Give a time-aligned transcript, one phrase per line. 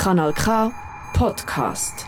[0.00, 0.72] Kanal K
[1.12, 2.06] Podcast.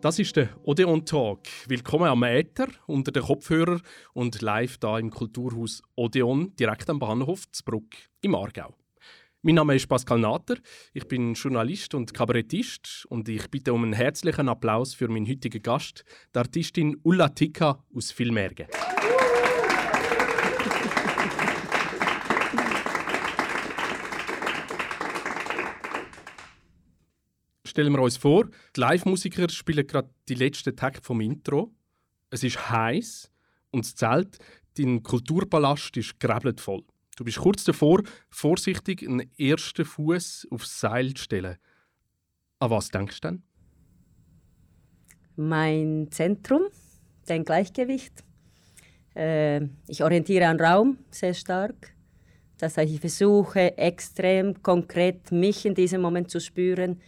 [0.00, 1.40] Das ist der Odeon Talk.
[1.66, 3.82] Willkommen am Äther, unter den Kopfhörern
[4.12, 8.83] und live da im Kulturhaus Odeon, direkt am Bahnhof Zbruck im Aargau.
[9.46, 10.56] Mein Name ist Pascal Nater,
[10.94, 15.62] ich bin Journalist und Kabarettist und ich bitte um einen herzlichen Applaus für meinen heutigen
[15.62, 16.02] Gast,
[16.34, 18.68] die Artistin Ulla Tika aus Vilmergen.
[27.66, 31.70] stellen wir uns vor, die Live-Musiker spielen gerade die letzten Takt vom Intro.
[32.30, 33.30] Es ist heiß
[33.72, 34.38] und das Zelt,
[34.78, 36.82] dein Kulturpalast, ist gräbelt voll.
[37.16, 41.56] Du bist kurz davor, vorsichtig einen ersten Fuß aufs Seil zu stellen.
[42.58, 43.42] An was denkst du denn?
[45.36, 46.62] Mein Zentrum,
[47.26, 48.24] dein Gleichgewicht.
[49.14, 51.94] Äh, ich orientiere an Raum sehr stark.
[52.58, 57.00] Das heißt, ich versuche extrem konkret mich in diesem Moment zu spüren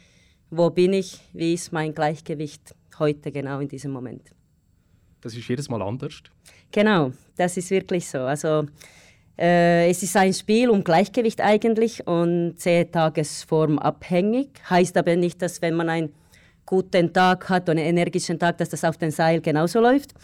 [0.51, 4.31] wo bin ich, wie ist mein Gleichgewicht heute genau in diesem Moment.
[5.21, 6.23] Das ist jedes Mal anders?
[6.71, 8.19] Genau, das ist wirklich so.
[8.19, 8.67] Also
[9.39, 14.49] es ist ein Spiel um Gleichgewicht eigentlich und sehr tagesformabhängig.
[14.71, 16.13] Heißt aber nicht, dass wenn man einen
[16.65, 20.15] guten Tag hat und einen energischen Tag, dass das auf dem Seil genauso läuft.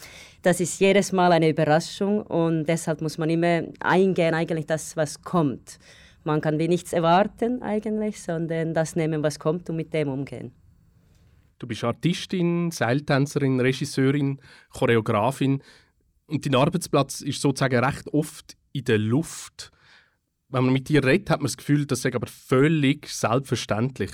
[0.42, 5.22] Das ist jedes Mal eine Überraschung und deshalb muss man immer eingehen, eigentlich das, was
[5.22, 5.78] kommt.
[6.24, 10.52] Man kann wie nichts erwarten eigentlich, sondern das nehmen, was kommt und mit dem umgehen.
[11.58, 15.62] Du bist Artistin, Seiltänzerin, Regisseurin, Choreografin
[16.26, 19.70] und dein Arbeitsplatz ist sozusagen recht oft in der Luft.
[20.48, 24.12] Wenn man mit dir redet, hat man das Gefühl, das sei aber völlig selbstverständlich.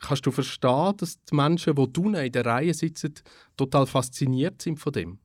[0.00, 3.14] Kannst du verstehen, dass die Menschen, die du in der Reihe sitzen,
[3.56, 5.18] total fasziniert sind von dem?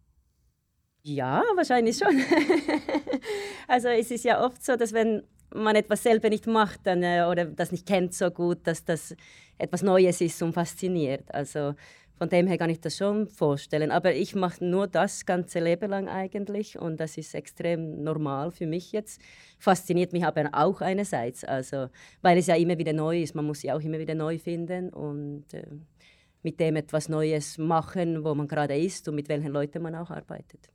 [1.04, 2.18] Ja, wahrscheinlich schon.
[3.68, 5.24] also es ist ja oft so, dass wenn
[5.54, 9.16] man etwas selber nicht macht dann, äh, oder das nicht kennt so gut, dass das
[9.58, 11.34] etwas Neues ist und fasziniert.
[11.34, 11.76] Also
[12.18, 13.92] von dem her kann ich das schon vorstellen.
[13.92, 18.68] Aber ich mache nur das ganze Leben lang eigentlich und das ist extrem normal für
[18.68, 19.22] mich jetzt.
[19.60, 21.88] Fasziniert mich aber auch einerseits, also,
[22.22, 23.36] weil es ja immer wieder neu ist.
[23.36, 25.66] Man muss sie auch immer wieder neu finden und äh,
[26.44, 30.12] mit dem etwas Neues machen, wo man gerade ist und mit welchen Leuten man auch
[30.12, 30.70] arbeitet.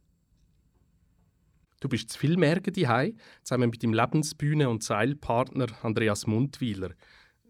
[1.81, 6.91] Du bist zu viel daheim, zusammen mit dem Lebensbühne- und Seilpartner Andreas Mundwiler.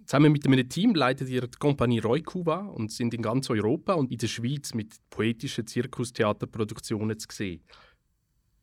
[0.08, 4.10] Zusammen mit einem Team leitet ihr die Kompanie Roykuva und sind in ganz Europa und
[4.10, 7.62] in der Schweiz mit poetischen Zirkustheaterproduktionen zu sehen.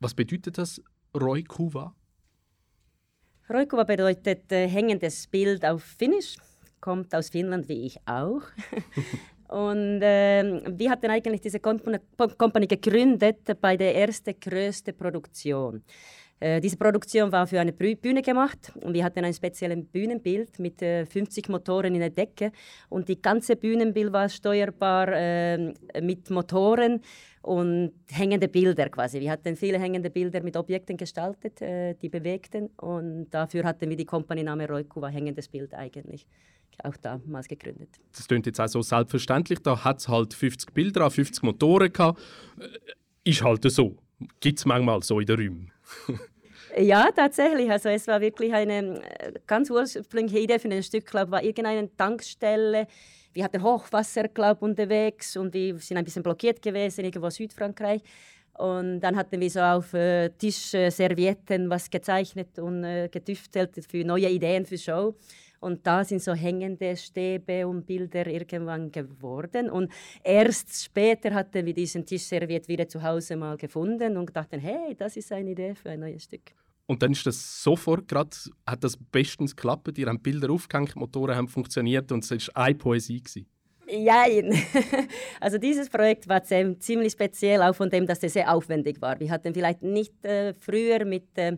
[0.00, 0.82] Was bedeutet das
[1.14, 1.94] Roykuva?
[3.48, 6.34] Roykuva bedeutet äh, hängendes Bild auf Finnisch,
[6.80, 8.42] kommt aus Finnland wie ich auch.
[9.48, 15.84] Und äh, wir hatten eigentlich diese Company gegründet bei der ersten größten Produktion.
[16.38, 20.82] Äh, diese Produktion war für eine Bühne gemacht und wir hatten ein spezielles Bühnenbild mit
[20.82, 22.52] äh, 50 Motoren in der Decke
[22.90, 27.00] und die ganze Bühnenbild war steuerbar äh, mit Motoren
[27.40, 29.20] und hängende Bilder quasi.
[29.20, 33.96] Wir hatten viele hängende Bilder mit Objekten gestaltet, äh, die bewegten und dafür hatten wir
[33.96, 36.26] die Company-Name Roikuva, hängendes Bild eigentlich
[36.84, 37.88] auch damals gegründet.
[38.14, 39.60] Das klingt jetzt auch so selbstverständlich.
[39.60, 42.20] Da hat es halt 50 Bilder 50 Motoren gehabt.
[42.60, 43.96] Äh, ist halt so.
[44.40, 45.72] Gibt es manchmal so in den Räumen.
[46.78, 47.70] Ja, tatsächlich.
[47.70, 51.94] Also es war wirklich eine äh, ganz ursprüngliche Idee für ein Stück, glaube war irgendeine
[51.96, 52.86] Tankstelle.
[53.32, 58.02] Wir hatten Hochwasser, glaube unterwegs und wir sind ein bisschen blockiert gewesen, irgendwo Südfrankreich.
[58.58, 64.30] Und dann hatten wir so auf äh, Tischservietten was gezeichnet und äh, getüftelt für neue
[64.30, 65.14] Ideen für Show.
[65.60, 69.70] Und da sind so hängende Stäbe und Bilder irgendwann geworden.
[69.70, 69.90] Und
[70.22, 75.16] erst später hatten wir diesen Tischserviet wieder zu Hause mal gefunden und dachten, hey, das
[75.16, 76.52] ist eine Idee für ein neues Stück.
[76.86, 78.30] Und dann ist das sofort gerade,
[78.64, 79.98] hat das bestens geklappt.
[79.98, 83.20] Ihr habt Bilder aufgehängt, die Motoren haben funktioniert und es war eine Poesie.
[83.20, 83.46] Gewesen.
[83.88, 84.24] Ja,
[85.40, 89.18] also dieses Projekt war ziemlich speziell, auch von dem, dass es sehr aufwendig war.
[89.20, 91.56] Wir hatten vielleicht nicht äh, früher mit äh,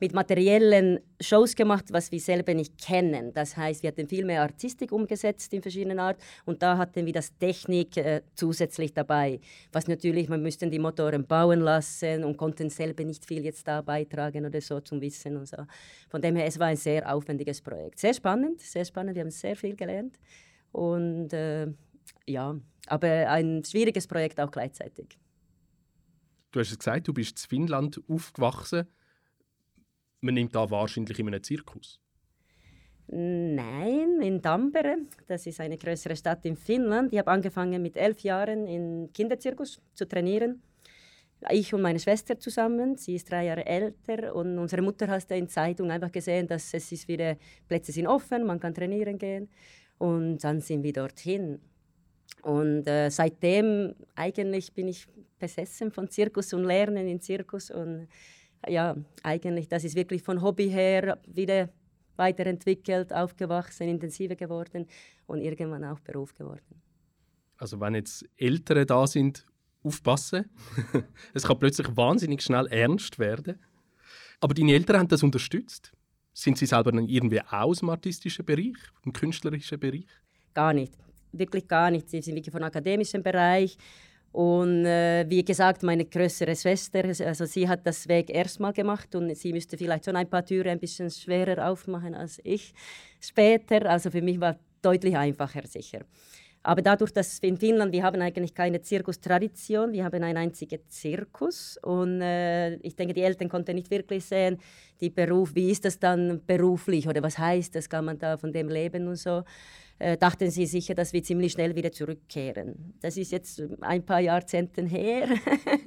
[0.00, 3.32] mit materiellen Shows gemacht, was wir selber nicht kennen.
[3.32, 7.12] Das heißt, wir hatten viel mehr Artistik umgesetzt in verschiedenen Art und da hatten wir
[7.12, 9.40] das Technik äh, zusätzlich dabei.
[9.72, 13.82] Was natürlich, man müsste die Motoren bauen lassen und konnten selber nicht viel jetzt da
[13.82, 15.58] beitragen oder so zum Wissen und so.
[16.08, 17.98] Von dem her, es war ein sehr aufwendiges Projekt.
[17.98, 19.14] Sehr spannend, sehr spannend.
[19.14, 20.18] Wir haben sehr viel gelernt
[20.72, 21.68] und äh,
[22.26, 25.18] ja, aber ein schwieriges Projekt auch gleichzeitig.
[26.50, 28.86] Du hast es gesagt, du bist in Finnland aufgewachsen
[30.24, 32.00] man nimmt da wahrscheinlich in einem Zirkus.
[33.06, 34.96] Nein, in Tampere.
[35.26, 37.12] Das ist eine größere Stadt in Finnland.
[37.12, 40.62] Ich habe angefangen mit elf Jahren im Kinderzirkus zu trainieren.
[41.50, 42.96] Ich und meine Schwester zusammen.
[42.96, 46.90] Sie ist drei Jahre älter und unsere Mutter hat in Zeitung einfach gesehen, dass es
[46.90, 47.36] ist wieder
[47.68, 49.50] Plätze sind offen, man kann trainieren gehen
[49.98, 51.60] und dann sind wir dorthin.
[52.40, 55.06] Und äh, seitdem eigentlich bin ich
[55.38, 58.08] besessen von Zirkus und Lernen in Zirkus und
[58.68, 61.70] ja, eigentlich das ist wirklich von Hobby her wieder
[62.16, 64.86] weiterentwickelt, aufgewachsen, intensiver geworden
[65.26, 66.80] und irgendwann auch Beruf geworden.
[67.56, 69.46] Also wenn jetzt Ältere da sind,
[69.84, 70.50] aufpassen.
[71.34, 73.58] es kann plötzlich wahnsinnig schnell ernst werden.
[74.40, 75.92] Aber deine Eltern haben das unterstützt.
[76.32, 80.06] Sind sie selber dann irgendwie aus dem artistischen Bereich, im künstlerischen Bereich?
[80.52, 80.94] Gar nicht,
[81.32, 82.08] wirklich gar nicht.
[82.08, 83.76] Sie sind wirklich vom akademischen Bereich
[84.34, 89.32] und äh, wie gesagt, meine größere Schwester, also sie hat das Weg erstmal gemacht und
[89.36, 92.74] sie müsste vielleicht schon ein paar Türen ein bisschen schwerer aufmachen als ich
[93.20, 93.88] später.
[93.88, 96.00] Also für mich war deutlich einfacher sicher.
[96.64, 100.80] Aber dadurch, dass wir in Finnland, wir haben eigentlich keine Zirkustradition, wir haben einen einzigen
[100.88, 104.58] Zirkus und äh, ich denke, die Eltern konnten nicht wirklich sehen,
[105.00, 108.50] die Beruf, wie ist das dann beruflich oder was heißt das, kann man da von
[108.50, 109.44] dem leben und so
[109.98, 112.94] äh, dachten sie sicher, dass wir ziemlich schnell wieder zurückkehren.
[113.00, 115.28] Das ist jetzt ein paar Jahrzehnte her.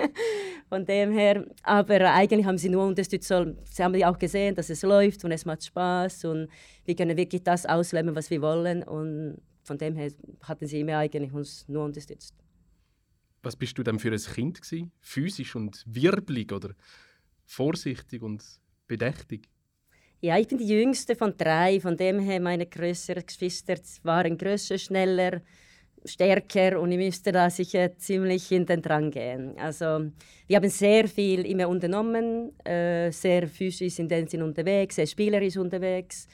[0.70, 3.34] Von dem her, aber eigentlich haben sie nur unterstützt.
[3.64, 6.50] Sie haben auch gesehen, dass es läuft und es macht Spaß und
[6.84, 8.84] wir können wirklich das ausleben, was wir wollen.
[8.84, 9.38] Und
[9.68, 10.12] von dem her
[10.42, 12.34] hatten sie immer eigentlich uns nur unterstützt.
[13.44, 14.92] Was bist du denn für ein Kind gewesen?
[15.00, 16.72] Physisch und wirbelig oder
[17.46, 18.44] vorsichtig und
[18.88, 19.48] bedächtig?
[20.20, 24.78] Ja, ich bin die jüngste von drei, von dem her meine größeren Geschwister waren größer,
[24.80, 25.42] schneller,
[26.06, 29.56] stärker und ich müsste da sicher ziemlich hinten dran gehen.
[29.58, 30.10] Also
[30.48, 35.58] wir haben sehr viel immer unternommen, äh, sehr physisch in dem Sinn unterwegs, sehr spielerisch
[35.58, 36.28] unterwegs,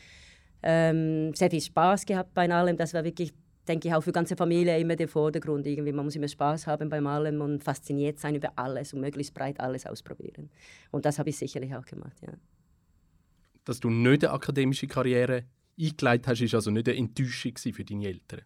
[0.63, 2.77] ähm, sehr viel Spaß gehabt bei allem.
[2.77, 3.33] Das war wirklich,
[3.67, 5.67] denke ich, auch für die ganze Familie immer der Vordergrund.
[5.67, 9.33] Irgendwie, man muss immer Spaß haben beim allem und fasziniert sein über alles und möglichst
[9.33, 10.49] breit alles ausprobieren.
[10.91, 12.33] Und das habe ich sicherlich auch gemacht, ja
[13.65, 15.45] dass du nicht eine akademische Karriere
[15.79, 18.41] eingeleitet hast, ist also nicht eine Enttäuschung für deine Eltern?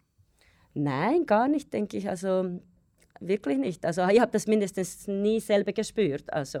[0.74, 2.08] Nein, gar nicht, denke ich.
[2.08, 2.60] Also
[3.20, 3.84] wirklich nicht.
[3.84, 6.32] Also ich habe das mindestens nie selber gespürt.
[6.32, 6.60] Also.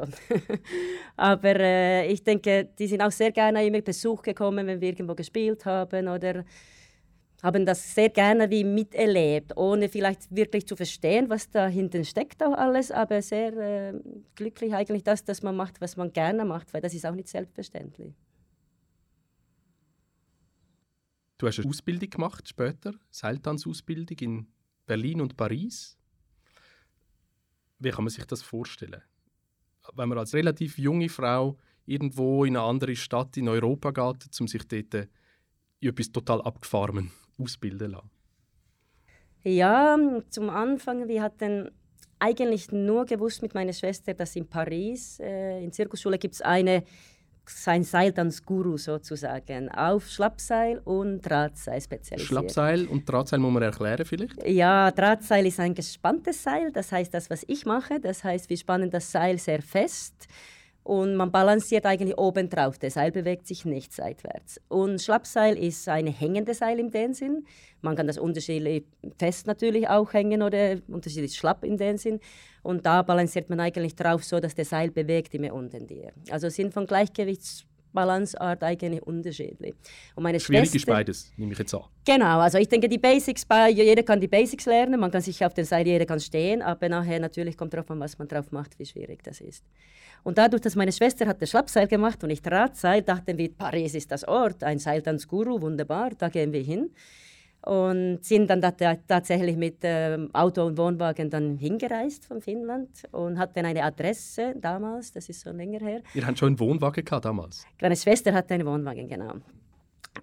[1.16, 5.14] Aber äh, ich denke, die sind auch sehr gerne immer Besuch gekommen, wenn wir irgendwo
[5.14, 6.44] gespielt haben oder
[7.42, 12.42] haben das sehr gerne wie miterlebt, ohne vielleicht wirklich zu verstehen, was da hinten steckt
[12.42, 14.00] auch alles, aber sehr äh,
[14.34, 17.28] glücklich eigentlich das, dass man macht, was man gerne macht, weil das ist auch nicht
[17.28, 18.14] selbstverständlich.
[21.38, 24.46] Du hast eine Ausbildung gemacht später, Seiltanzausbildung in
[24.86, 25.97] Berlin und Paris.
[27.78, 29.02] Wie kann man sich das vorstellen?
[29.94, 34.48] Wenn man als relativ junge Frau irgendwo in eine andere Stadt in Europa geht, um
[34.48, 34.94] sich dort
[35.80, 38.10] in etwas total abgefahren ausbilden lassen?
[39.44, 39.96] Ja,
[40.28, 41.70] zum Anfang, wir hatten
[42.18, 46.82] eigentlich nur gewusst mit meiner Schwester, dass in Paris, äh, in Zirkusschule gibt es eine
[47.48, 52.28] sein Seiltanzguru sozusagen auf Schlappseil und Drahtseil spezialisiert.
[52.28, 54.46] Schlappseil und Drahtseil muss man erklären vielleicht?
[54.46, 58.56] Ja, Drahtseil ist ein gespanntes Seil, das heißt das, was ich mache, das heißt wir
[58.56, 60.28] spannen das Seil sehr fest
[60.88, 62.78] und man balanciert eigentlich oben drauf.
[62.78, 64.58] Der Seil bewegt sich nicht seitwärts.
[64.68, 67.44] Und Schlappseil ist ein hängendes Seil in dem Sinn.
[67.82, 68.84] Man kann das unterschiedlich
[69.18, 72.20] fest natürlich auch hängen oder unterschiedlich schlapp in dem Sinn.
[72.68, 76.12] Und da balanciert man eigentlich drauf, so dass der Seil bewegt immer unten dir.
[76.28, 79.74] Also sind von Gleichgewichtsbalanceart eigentlich unterschiedlich.
[80.14, 81.84] Und meine Schwierig Schwester, ist beides, nehme ich jetzt an.
[82.04, 85.54] Genau, also ich denke, die Basics, jeder kann die Basics lernen, man kann sich auf
[85.54, 88.78] dem Seil, jeder kann stehen, aber nachher natürlich kommt darauf an, was man drauf macht,
[88.78, 89.64] wie schwierig das ist.
[90.22, 93.94] Und dadurch, dass meine Schwester hat das Schlappseil gemacht und ich Drahtseil, dachten wir, Paris
[93.94, 96.90] ist das Ort, ein Seiltanzguru, wunderbar, da gehen wir hin.
[97.62, 103.66] Und sind dann tatsächlich mit ähm, Auto und Wohnwagen dann hingereist von Finnland und hatten
[103.66, 106.02] eine Adresse damals, das ist schon länger her.
[106.14, 107.66] Ihr hattet schon einen Wohnwagen gehabt damals?
[107.82, 109.34] Meine Schwester hatte einen Wohnwagen, genau.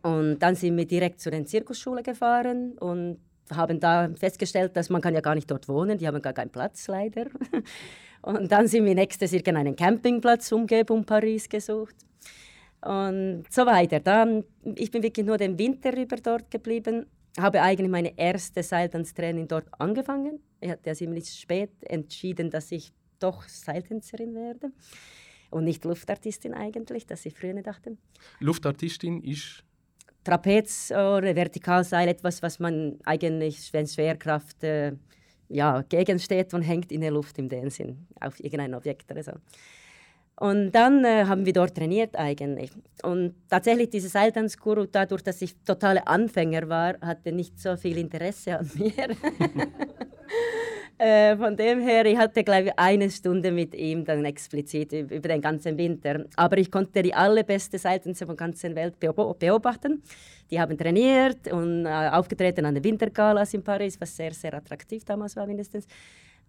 [0.01, 3.19] Und dann sind wir direkt zu der Zirkusschule gefahren und
[3.53, 6.49] haben da festgestellt, dass man kann ja gar nicht dort wohnen, die haben gar keinen
[6.49, 7.25] Platz leider.
[8.21, 11.95] Und dann sind wir nächstes irgendeinen Campingplatz umgeben um Paris gesucht.
[12.81, 13.99] Und so weiter.
[13.99, 14.43] Dann,
[14.75, 17.05] ich bin wirklich nur den Winter über dort geblieben,
[17.39, 20.39] habe eigentlich meine erste Seiltanztraining dort angefangen.
[20.61, 24.71] Ich hatte ziemlich spät entschieden, dass ich doch Seiltänzerin werde
[25.51, 27.97] und nicht Luftartistin eigentlich, dass ich früher dachte.
[28.39, 29.63] Luftartistin ist
[30.23, 34.93] Trapez oder Vertikalseil, etwas, was man eigentlich, wenn Schwerkraft äh,
[35.49, 39.33] ja, gegensteht und hängt in der Luft im dem Sinn, auf irgendein Objekt oder so.
[40.37, 42.69] Und dann äh, haben wir dort trainiert eigentlich.
[43.03, 48.59] Und tatsächlich dieser Seiltanzguru, dadurch, dass ich totale Anfänger war, hatte nicht so viel Interesse
[48.59, 49.15] an mir.
[50.97, 55.29] äh, von dem her, ich hatte glaube ich eine Stunde mit ihm dann explizit über
[55.29, 56.25] den ganzen Winter.
[56.35, 60.03] Aber ich konnte die allerbeste Seiltänzer von der ganzen Welt beobachten.
[60.51, 65.05] Die haben trainiert und äh, aufgetreten an den Wintergalas in Paris, was sehr, sehr attraktiv
[65.05, 65.87] damals war mindestens.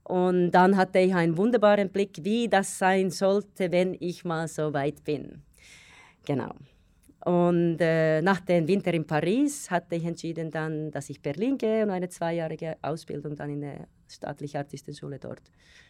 [0.06, 4.72] Und dann hatte ich einen wunderbaren Blick, wie das sein sollte, wenn ich mal so
[4.72, 5.42] weit bin.
[6.24, 6.54] Genau.
[7.24, 11.82] Und äh, nach dem Winter in Paris hatte ich entschieden, dann, dass ich Berlin gehe
[11.82, 15.42] und eine zweijährige Ausbildung dann in der staatlichen Artistenschule dort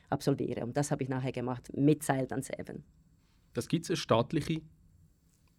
[0.09, 0.65] absolviere.
[0.65, 2.85] Und das habe ich nachher gemacht mit Seiltanz eben.
[3.53, 4.63] Das gibt es eine staatliche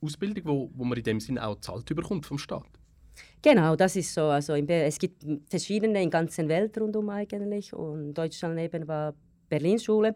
[0.01, 2.65] Ausbildung, wo, wo man in dem Sinne auch zahlt bekommt vom Staat?
[3.41, 4.23] Genau, das ist so.
[4.23, 9.13] Also es gibt verschiedene in der ganzen Welt rundum eigentlich und Deutschland eben war
[9.49, 10.15] Berlin Schule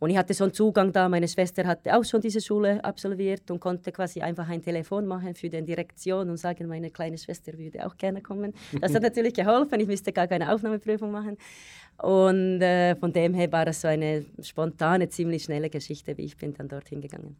[0.00, 1.08] und ich hatte so einen Zugang da.
[1.08, 5.34] Meine Schwester hatte auch schon diese Schule absolviert und konnte quasi einfach ein Telefon machen
[5.34, 8.52] für die Direktion und sagen, meine kleine Schwester würde auch gerne kommen.
[8.80, 9.78] Das hat natürlich geholfen.
[9.78, 11.36] Ich müsste gar keine Aufnahmeprüfung machen
[11.98, 16.36] und äh, von dem her war das so eine spontane, ziemlich schnelle Geschichte, wie ich
[16.36, 17.36] bin dann dorthin gegangen.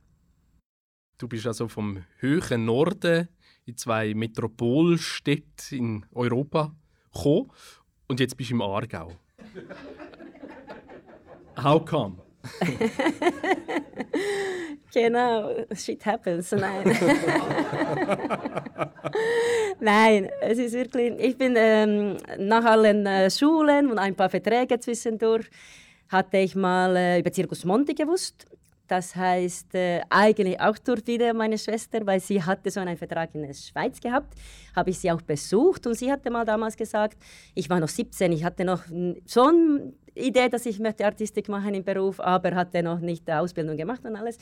[1.18, 3.28] Du bist also vom höheren Norden
[3.66, 6.74] in zwei Metropolstädte in Europa
[7.12, 7.50] gekommen
[8.08, 9.12] und jetzt bist du im Aargau.
[11.62, 12.16] How come?
[14.92, 16.50] genau, shit happens.
[16.52, 16.84] Nein.
[19.80, 21.12] Nein, es ist wirklich.
[21.20, 25.46] Ich bin ähm, nach allen äh, Schulen und ein paar Verträge zwischendurch
[26.08, 28.46] hatte ich mal äh, über Circus Monti gewusst
[28.88, 33.34] das heißt, äh, eigentlich auch durch wieder meine Schwester, weil sie hatte so einen Vertrag
[33.34, 34.34] in der Schweiz gehabt,
[34.76, 37.16] habe ich sie auch besucht und sie hatte mal damals gesagt,
[37.54, 41.84] ich war noch 17, ich hatte noch eine Idee, dass ich möchte Artistik machen im
[41.84, 44.38] Beruf, aber hatte noch nicht die Ausbildung gemacht und alles.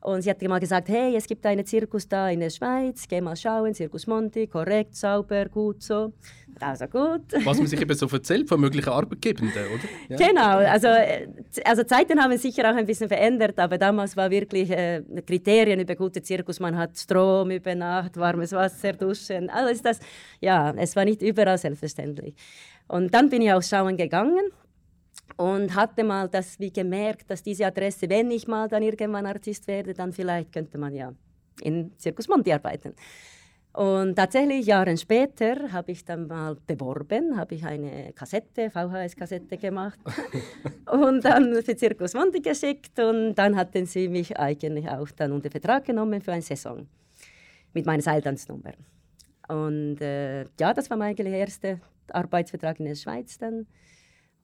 [0.00, 3.20] Und sie hat mal gesagt, hey, es gibt einen Zirkus da in der Schweiz, geh
[3.20, 6.12] mal schauen, Zirkus Monti, korrekt, sauber, gut so.
[6.60, 7.22] Also gut.
[7.44, 9.84] Was man sich eben so erzählt von möglichen Arbeitgebenden, oder?
[10.08, 10.28] Ja.
[10.28, 11.28] Genau, also, äh,
[11.64, 15.94] also Zeiten haben sicher auch ein bisschen verändert, aber damals war wirklich äh, Kriterien über
[15.96, 19.98] gute Zirkus, man hat Strom über Nacht, warmes Wasser, Duschen, alles das.
[20.40, 22.34] Ja, es war nicht überall selbstverständlich.
[22.88, 24.50] Und dann bin ich auch schauen gegangen
[25.36, 29.66] und hatte mal das wie gemerkt, dass diese Adresse, wenn ich mal dann irgendwann Artist
[29.66, 31.12] werde, dann vielleicht könnte man ja
[31.60, 32.94] in Circus Monti arbeiten.
[33.72, 39.98] Und tatsächlich, Jahre später, habe ich dann mal beworben, habe ich eine Kassette, VHS-Kassette gemacht
[40.90, 45.50] und dann für Circus Monti geschickt und dann hatten sie mich eigentlich auch dann unter
[45.50, 46.86] Vertrag genommen für eine Saison
[47.74, 48.72] mit meiner Seiltanznummer.
[49.48, 51.78] Und äh, ja, das war mein eigentlich erster
[52.08, 53.66] Arbeitsvertrag in der Schweiz dann.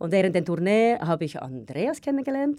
[0.02, 2.58] Und während der Tournee habe ich Andreas kennengelernt.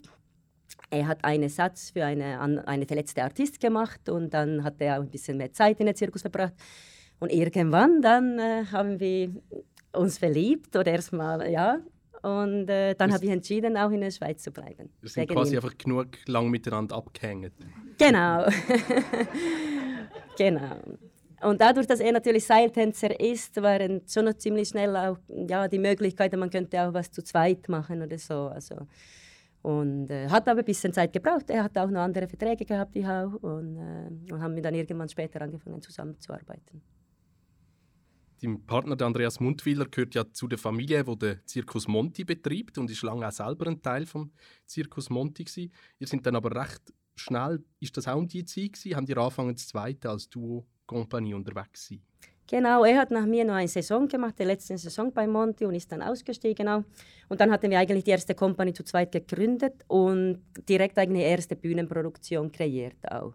[0.89, 5.01] Er hat einen Satz für eine, eine verletzte Artist gemacht und dann hat er auch
[5.01, 6.53] ein bisschen mehr Zeit in den Zirkus verbracht.
[7.19, 9.31] Und irgendwann dann äh, haben wir
[9.91, 11.79] uns verliebt oder erstmal, ja.
[12.21, 14.89] Und äh, dann habe ich entschieden, auch in der Schweiz zu bleiben.
[15.01, 15.57] Wir sind quasi ihn.
[15.57, 17.51] einfach genug lang miteinander abgehängt.
[17.97, 18.45] Genau.
[20.37, 20.77] genau.
[21.43, 26.39] Und dadurch, dass er natürlich Seiltänzer ist, waren schon ziemlich schnell auch ja, die Möglichkeiten,
[26.39, 28.47] man könnte auch was zu zweit machen oder so.
[28.47, 28.87] Also,
[29.61, 31.49] und äh, hat aber ein bisschen Zeit gebraucht.
[31.49, 33.33] Er hat auch noch andere Verträge gehabt, ich auch.
[33.41, 36.81] Und, äh, und haben wir dann irgendwann später angefangen, zusammenzuarbeiten.
[38.41, 42.77] Dein Partner der Andreas Mundwiler gehört ja zu der Familie, die den Circus Monti betreibt
[42.77, 44.33] und ist lange auch selber ein Teil vom
[44.67, 45.71] Circus Monti gewesen.
[45.97, 48.97] Ihr sind dann aber recht schnell, ist das auch um die Zeit gewesen?
[48.97, 52.01] Haben die angefangen, das zweite als Duo Kompanie unterwegs sein.
[52.47, 55.75] Genau, er hat nach mir noch eine Saison gemacht, die letzte Saison bei Monti und
[55.75, 56.83] ist dann ausgestiegen auch.
[57.29, 61.55] Und dann hatten wir eigentlich die erste Kompanie zu zweit gegründet und direkt eine erste
[61.55, 63.33] Bühnenproduktion kreiert auch.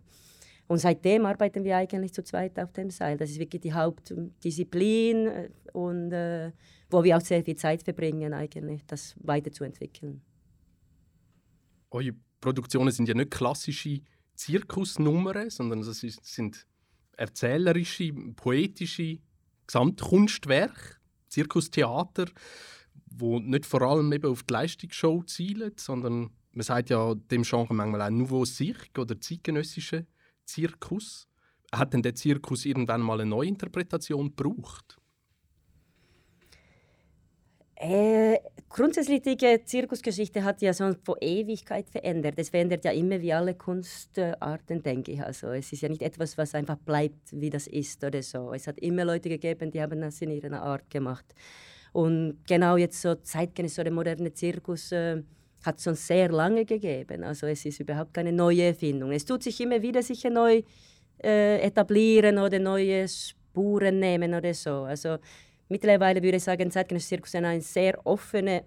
[0.69, 3.17] Und seitdem arbeiten wir eigentlich zu zweit auf dem Seil.
[3.17, 6.52] Das ist wirklich die Hauptdisziplin äh, und äh,
[6.90, 10.21] wo wir auch sehr viel Zeit verbringen, eigentlich das weiterzuentwickeln.
[11.90, 14.00] Eure Produktionen sind ja nicht klassische
[14.35, 16.67] Zirkusnummern, sondern es sind
[17.18, 19.18] erzählerische, poetische
[19.66, 20.96] Gesamtkunstwerke,
[21.28, 22.26] Zirkustheater,
[23.06, 27.75] wo nicht vor allem eben auf die Leistungsshow zielen, sondern man sagt ja dem Genre
[27.75, 30.06] manchmal auch Nouveau Cirque oder zeitgenössische
[30.44, 31.28] Zirkus.
[31.70, 34.98] Hat denn der Zirkus irgendwann mal eine Neuinterpretation gebraucht?
[37.80, 38.38] Äh,
[38.76, 42.35] die Zirkusgeschichte hat ja so vor Ewigkeit verändert.
[42.37, 45.23] Es verändert ja immer wie alle Kunstarten, denke ich.
[45.23, 48.52] Also es ist ja nicht etwas, was einfach bleibt, wie das ist oder so.
[48.52, 51.25] Es hat immer Leute gegeben, die haben das in ihrer Art gemacht.
[51.92, 55.23] Und genau jetzt so zeitgenössisch, so der moderne Zirkus, äh,
[55.64, 57.23] hat es schon sehr lange gegeben.
[57.23, 59.12] Also es ist überhaupt keine neue Erfindung.
[59.12, 60.62] Es tut sich immer wieder sicher neu
[61.23, 64.82] äh, etablieren oder neue Spuren nehmen oder so.
[64.82, 65.18] Also
[65.68, 68.62] mittlerweile würde ich sagen, zeitgenössischer Zirkus ist ein sehr offenes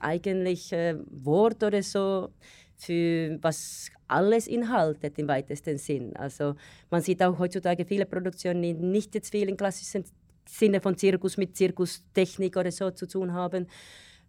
[0.00, 2.30] eigentlich äh, Wort oder so
[2.76, 6.16] für was alles inhaltet im weitesten Sinn.
[6.16, 6.56] Also
[6.90, 10.04] man sieht auch heutzutage viele Produktionen, die nicht jetzt viel im klassischen
[10.46, 13.68] Sinne von Zirkus mit Zirkustechnik oder so zu tun haben,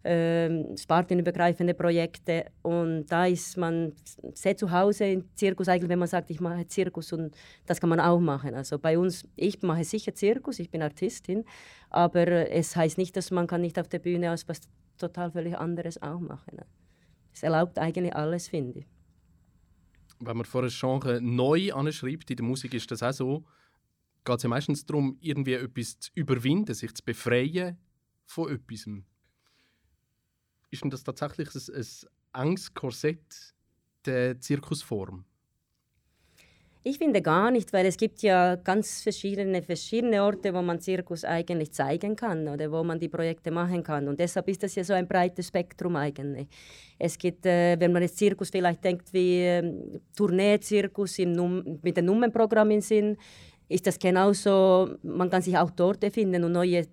[0.04, 2.46] ähm, spartenübergreifende Projekte.
[2.62, 3.92] Und da ist man
[4.34, 7.34] sehr zu Hause im Zirkus, eigentlich, wenn man sagt, ich mache Zirkus und
[7.66, 8.54] das kann man auch machen.
[8.54, 11.44] Also bei uns, ich mache sicher Zirkus, ich bin Artistin,
[11.90, 14.60] aber es heißt nicht, dass man kann nicht auf der Bühne aus was
[14.98, 16.58] total völlig anderes auch machen.
[17.32, 18.86] Es erlaubt eigentlich alles, finde ich.
[20.20, 23.44] Wenn man vor einem Genre neu anschreibt, in der Musik ist das auch so,
[24.24, 27.78] geht es ja meistens darum, irgendwie etwas zu überwinden, sich zu befreien
[28.24, 28.86] von etwas.
[30.74, 31.84] Ist denn das tatsächlich ein,
[32.34, 33.54] ein enges Korsett
[34.04, 35.24] der Zirkusform?
[36.82, 41.24] Ich finde gar nicht, weil es gibt ja ganz verschiedene, verschiedene Orte, wo man Zirkus
[41.24, 44.08] eigentlich zeigen kann oder wo man die Projekte machen kann.
[44.08, 46.48] Und deshalb ist das ja so ein breites Spektrum eigentlich.
[46.98, 52.72] Es gibt, äh, wenn man jetzt Zirkus vielleicht denkt wie äh, Tournee-Zirkus mit dem Nummernprogramm
[52.72, 53.16] im Sinn,
[53.68, 56.84] ist das genauso, man kann sich auch dort erfinden und neue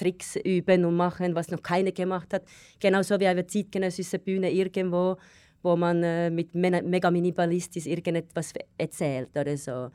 [0.00, 2.44] Tricks üben und machen, was noch keiner gemacht hat.
[2.78, 5.16] Genauso wie auf einer zeitgenössischen Bühne irgendwo
[5.62, 9.90] wo man äh, mit mega minimalistisch irgendetwas erzählt oder so.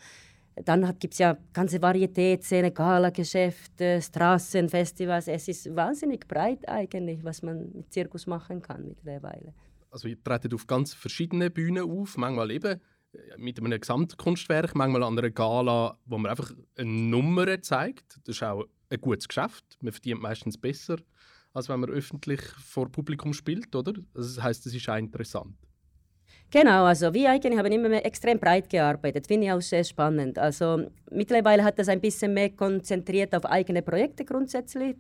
[0.64, 5.28] Dann gibt es ja ganze Varietätsszene, Gala-Geschäfte, Straßenfestivals.
[5.28, 9.54] Es ist wahnsinnig breit eigentlich, was man mit Zirkus machen kann mittlerweile.
[9.92, 12.80] Also ihr tretet auf ganz verschiedene Bühnen auf, manchmal eben
[13.12, 18.20] äh, mit einem Gesamtkunstwerk, manchmal an einer Gala, wo man einfach eine Nummer zeigt.
[18.24, 18.64] Das ist auch
[18.96, 19.64] ein gutes Geschäft.
[19.82, 20.98] Man verdient meistens besser
[21.56, 23.94] als wenn man öffentlich vor Publikum spielt, oder?
[24.14, 25.56] Also das heißt, es ist auch interessant.
[26.52, 30.38] Genau, also wir eigentlich haben immer extrem breit gearbeitet, finde ich auch sehr spannend.
[30.38, 34.98] Also mittlerweile hat das ein bisschen mehr konzentriert auf eigene Projekte grundsätzlich,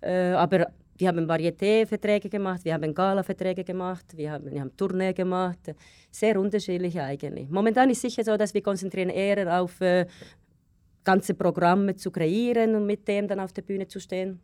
[0.00, 5.12] äh, aber wir haben Varieté-Verträge gemacht, wir haben Gala-Verträge gemacht, wir haben, wir haben Tournee
[5.12, 5.74] gemacht,
[6.10, 7.48] sehr unterschiedlich eigentlich.
[7.48, 10.06] Momentan ist sicher so, dass wir konzentrieren eher auf äh,
[11.04, 14.40] ganze Programme zu kreieren und mit dem dann auf der Bühne zu stehen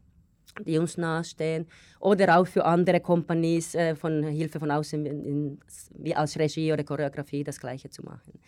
[0.65, 1.67] die uns nahestehen
[2.01, 5.61] oder auch für andere Companies äh, von Hilfe von außen in, in,
[5.95, 8.41] wie als Regie oder Choreografie das Gleiche zu machen.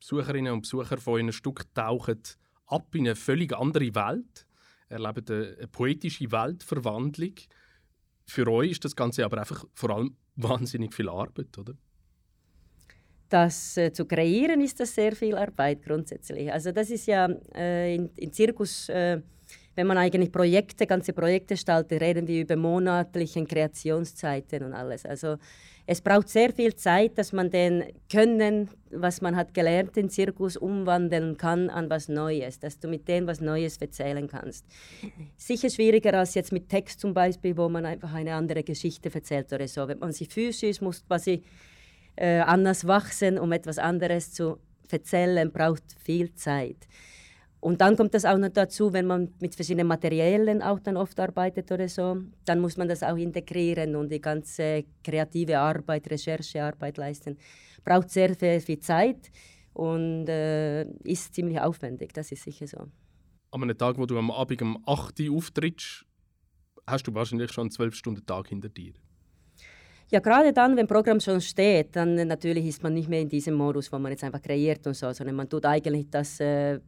[0.00, 2.20] Besucherinnen und Besucher von einem Stück tauchen
[2.66, 4.46] ab in eine völlig andere Welt,
[4.88, 7.34] erleben eine, eine poetische Weltverwandlung.
[8.26, 11.74] Für euch ist das Ganze aber einfach vor allem wahnsinnig viel Arbeit, oder?
[13.28, 16.52] Das äh, zu kreieren ist das sehr viel Arbeit grundsätzlich.
[16.52, 19.20] Also das ist ja äh, in, in Zirkus äh,
[19.76, 25.04] wenn man eigentlich Projekte, ganze Projekte gestaltet, reden wir über monatliche Kreationszeiten und alles.
[25.04, 25.36] Also
[25.86, 30.56] es braucht sehr viel Zeit, dass man den Können, was man hat gelernt im Zirkus,
[30.56, 34.64] umwandeln kann an was Neues, dass du mit dem was Neues erzählen kannst.
[35.36, 39.52] Sicher schwieriger als jetzt mit Text zum Beispiel, wo man einfach eine andere Geschichte erzählt
[39.52, 39.86] oder so.
[39.88, 41.42] Wenn man sie physisch muss quasi
[42.16, 44.58] äh, anders wachsen, um etwas anderes zu
[44.90, 46.86] erzählen, braucht viel Zeit.
[47.60, 51.18] Und dann kommt das auch noch dazu, wenn man mit verschiedenen Materialien auch dann oft
[51.18, 56.98] arbeitet oder so, dann muss man das auch integrieren und die ganze kreative Arbeit, Recherchearbeit
[56.98, 57.38] leisten.
[57.82, 59.30] Braucht sehr, sehr viel Zeit
[59.72, 62.80] und äh, ist ziemlich aufwendig, das ist sicher so.
[63.50, 66.04] An einem Tag, wo du am Abend um 8 Uhr auftrittst,
[66.86, 68.92] hast du wahrscheinlich schon einen 12-Stunden-Tag hinter dir.
[70.10, 73.54] Ja, gerade dann, wenn Programm schon steht, dann natürlich ist man nicht mehr in diesem
[73.54, 76.78] Modus, wo man jetzt einfach kreiert und so, sondern man tut eigentlich das äh,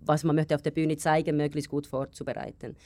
[0.00, 2.76] was man möchte auf der Bühne zeigen, möglichst gut vorzubereiten.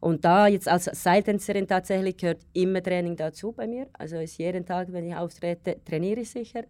[0.00, 3.86] Und da jetzt als Seiltänzerin tatsächlich gehört immer Training dazu bei mir.
[3.94, 6.64] Also ist jeden Tag, wenn ich auftrete, trainiere ich sicher.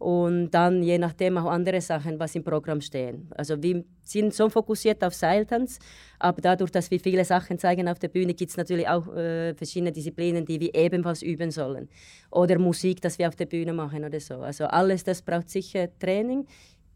[0.00, 3.28] Und dann je nachdem auch andere Sachen, was im Programm stehen.
[3.36, 5.78] Also wir sind so fokussiert auf Seiltanz,
[6.18, 9.54] aber dadurch, dass wir viele Sachen zeigen auf der Bühne, gibt es natürlich auch äh,
[9.54, 11.90] verschiedene Disziplinen, die wir ebenfalls üben sollen.
[12.30, 14.36] Oder Musik, das wir auf der Bühne machen oder so.
[14.36, 16.46] Also alles, das braucht sicher Training.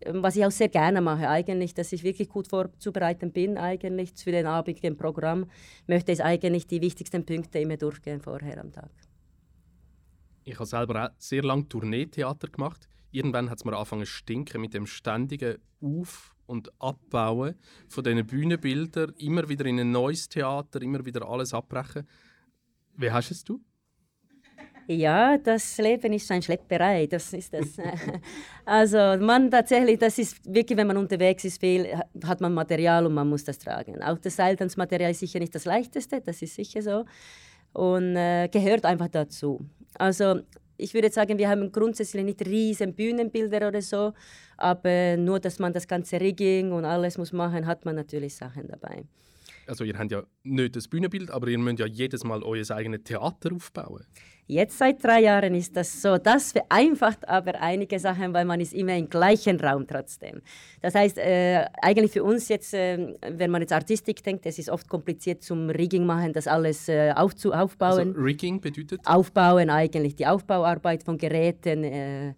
[0.01, 4.13] Ähm, was ich auch sehr gerne mache, eigentlich, dass ich wirklich gut vorzubereiten bin, eigentlich
[4.17, 5.45] für den abigen Programm,
[5.87, 8.91] möchte ich eigentlich die wichtigsten Punkte immer durchgehen vorher am Tag.
[10.45, 12.89] Ich habe selber auch sehr lange Tourneetheater gemacht.
[13.15, 17.55] Irgendwann hat es mir angefangen zu stinken mit dem ständigen Auf- und Abbauen
[17.89, 19.15] von diesen Bühnenbildern.
[19.19, 22.09] Immer wieder in ein neues Theater, immer wieder alles abbrechen.
[22.97, 23.61] Wie hast es du?
[24.89, 27.77] Ja, das Leben ist ein Schlepperei, das ist das.
[28.65, 31.87] also man tatsächlich, das ist wirklich, wenn man unterwegs ist, viel,
[32.25, 34.03] hat man Material und man muss das tragen.
[34.03, 37.05] Auch das Seiltanzmaterial ist sicher nicht das leichteste, das ist sicher so.
[37.73, 39.65] und äh, gehört einfach dazu.
[39.95, 40.41] Also
[40.77, 44.13] ich würde sagen, wir haben grundsätzlich nicht riesen Bühnenbilder oder so,
[44.57, 48.69] aber nur, dass man das ganze Rigging und alles muss machen, hat man natürlich Sachen
[48.69, 49.05] dabei.
[49.67, 53.05] Also ihr habt ja nicht das Bühnenbild, aber ihr müsst ja jedes Mal euer eigenes
[53.05, 54.05] Theater aufbauen.
[54.47, 56.19] Jetzt seit drei Jahren ist das so.
[56.19, 60.43] Das vereinfacht aber einige Sachen, weil man ist immer im gleichen Raum trotzdem.
[60.83, 64.69] Das heißt, äh, eigentlich für uns jetzt, äh, wenn man jetzt Artistik denkt, es ist
[64.69, 68.09] oft kompliziert zum Rigging machen, das alles äh, aufzu aufbauen.
[68.09, 69.01] Also Rigging bedeutet?
[69.05, 71.85] Aufbauen eigentlich, die Aufbauarbeit von Geräten.
[71.85, 72.35] Äh,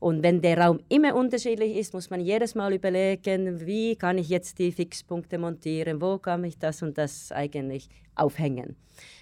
[0.00, 4.30] und wenn der Raum immer unterschiedlich ist, muss man jedes Mal überlegen, wie kann ich
[4.30, 8.76] jetzt die Fixpunkte montieren, wo kann ich das und das eigentlich aufhängen.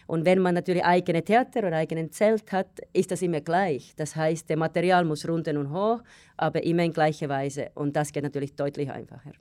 [0.07, 3.93] Und wenn man natürlich eigene Theater oder eigenen Zelt hat, ist das immer gleich.
[3.97, 6.01] Das heißt, der Material muss runter und hoch,
[6.37, 7.71] aber immer in gleicher Weise.
[7.75, 9.33] Und das geht natürlich deutlich einfacher.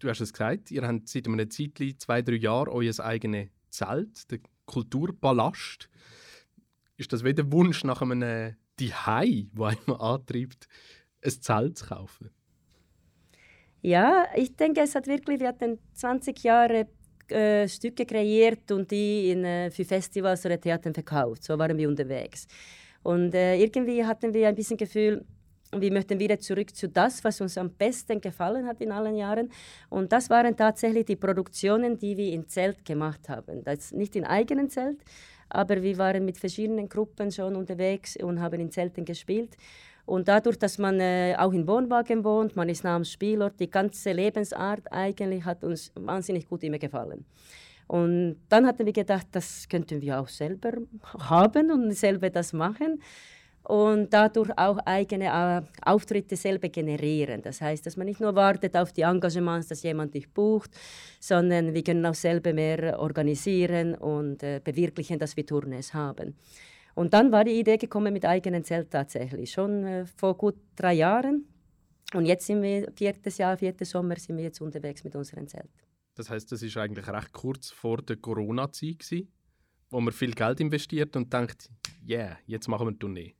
[0.00, 4.28] Du hast es gesagt, ihr habt seit einem Zeitchen, zwei, drei Jahren, euer eigenes Zelt,
[4.30, 5.88] der Kulturballast.
[6.96, 10.68] Ist das wieder Wunsch nach einem die Hai, wo einen antreibt,
[11.24, 12.30] ein Zelt zu kaufen?
[13.82, 16.88] Ja, ich denke, es hat wirklich, wir hatten 20 Jahre
[17.28, 21.44] äh, Stücke kreiert und die in, äh, für Festivals oder Theatern verkauft.
[21.44, 22.46] So waren wir unterwegs.
[23.02, 25.24] Und äh, irgendwie hatten wir ein bisschen Gefühl,
[25.72, 29.50] wir möchten wieder zurück zu das, was uns am besten gefallen hat in allen Jahren.
[29.88, 33.64] Und das waren tatsächlich die Produktionen, die wir im Zelt gemacht haben.
[33.64, 34.98] Das nicht im eigenen Zelt,
[35.48, 39.56] aber wir waren mit verschiedenen Gruppen schon unterwegs und haben in Zelten gespielt.
[40.04, 43.68] Und dadurch, dass man äh, auch in Wohnwagen wohnt, man ist nah am Spielort, die
[43.68, 47.24] ganze Lebensart eigentlich hat uns wahnsinnig gut immer gefallen.
[47.88, 50.72] Und dann hatten wir gedacht, das könnten wir auch selber
[51.18, 53.00] haben und selber das machen
[53.68, 57.42] und dadurch auch eigene äh, Auftritte selber generieren.
[57.42, 60.70] Das heißt, dass man nicht nur wartet auf die Engagements, dass jemand dich bucht,
[61.18, 66.36] sondern wir können auch selber mehr organisieren und äh, bewirklichen, dass wir Tournees haben.
[66.94, 70.94] Und dann war die Idee gekommen mit eigenen Zelt tatsächlich, schon äh, vor gut drei
[70.94, 71.46] Jahren.
[72.14, 75.68] Und jetzt sind wir, viertes Jahr, viertes Sommer, sind wir jetzt unterwegs mit unserem Zelt.
[76.14, 79.26] Das heißt, das ist eigentlich recht kurz vor der Corona-Zeit,
[79.90, 81.68] wo man viel Geld investiert und denkt,
[82.08, 83.35] yeah, jetzt machen wir eine Tournee.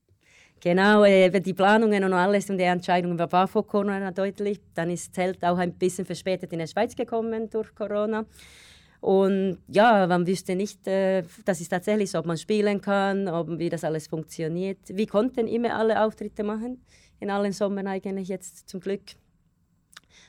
[0.61, 4.61] Genau, äh, die Planungen und alles und die Entscheidungen war vor Corona deutlich.
[4.75, 8.25] Dann ist Zelt auch ein bisschen verspätet in der Schweiz gekommen durch Corona.
[9.01, 13.59] Und ja, man wüsste nicht, äh, das ist tatsächlich so, ob man spielen kann, ob,
[13.59, 14.79] wie das alles funktioniert.
[14.89, 16.83] Wir konnten immer alle Auftritte machen,
[17.21, 19.03] in allen Sommern eigentlich jetzt zum Glück.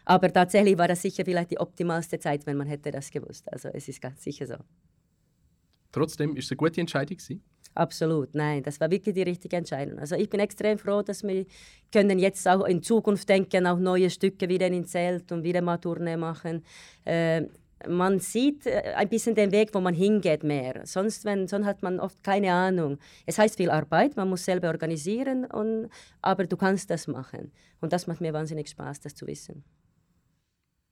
[0.06, 3.52] Aber tatsächlich war das sicher vielleicht die optimalste Zeit, wenn man hätte das gewusst.
[3.52, 4.56] Also es ist ganz sicher so.
[5.92, 7.42] Trotzdem ist es eine gute Entscheidung gewesen?
[7.78, 10.00] Absolut, nein, das war wirklich die richtige Entscheidung.
[10.00, 11.46] Also ich bin extrem froh, dass wir
[11.92, 15.78] können jetzt auch in Zukunft denken, auch neue Stücke wieder in Zelt und wieder mal
[15.78, 16.64] Tournee machen.
[17.06, 17.44] Äh,
[17.88, 20.82] man sieht äh, ein bisschen den Weg, wo man hingeht mehr.
[20.86, 22.98] Sonst, wenn, sonst hat man oft keine Ahnung.
[23.28, 25.90] Es heißt viel Arbeit, man muss selber organisieren, und,
[26.24, 27.52] aber du kannst das machen.
[27.80, 29.64] Und das macht mir wahnsinnig Spaß, das zu wissen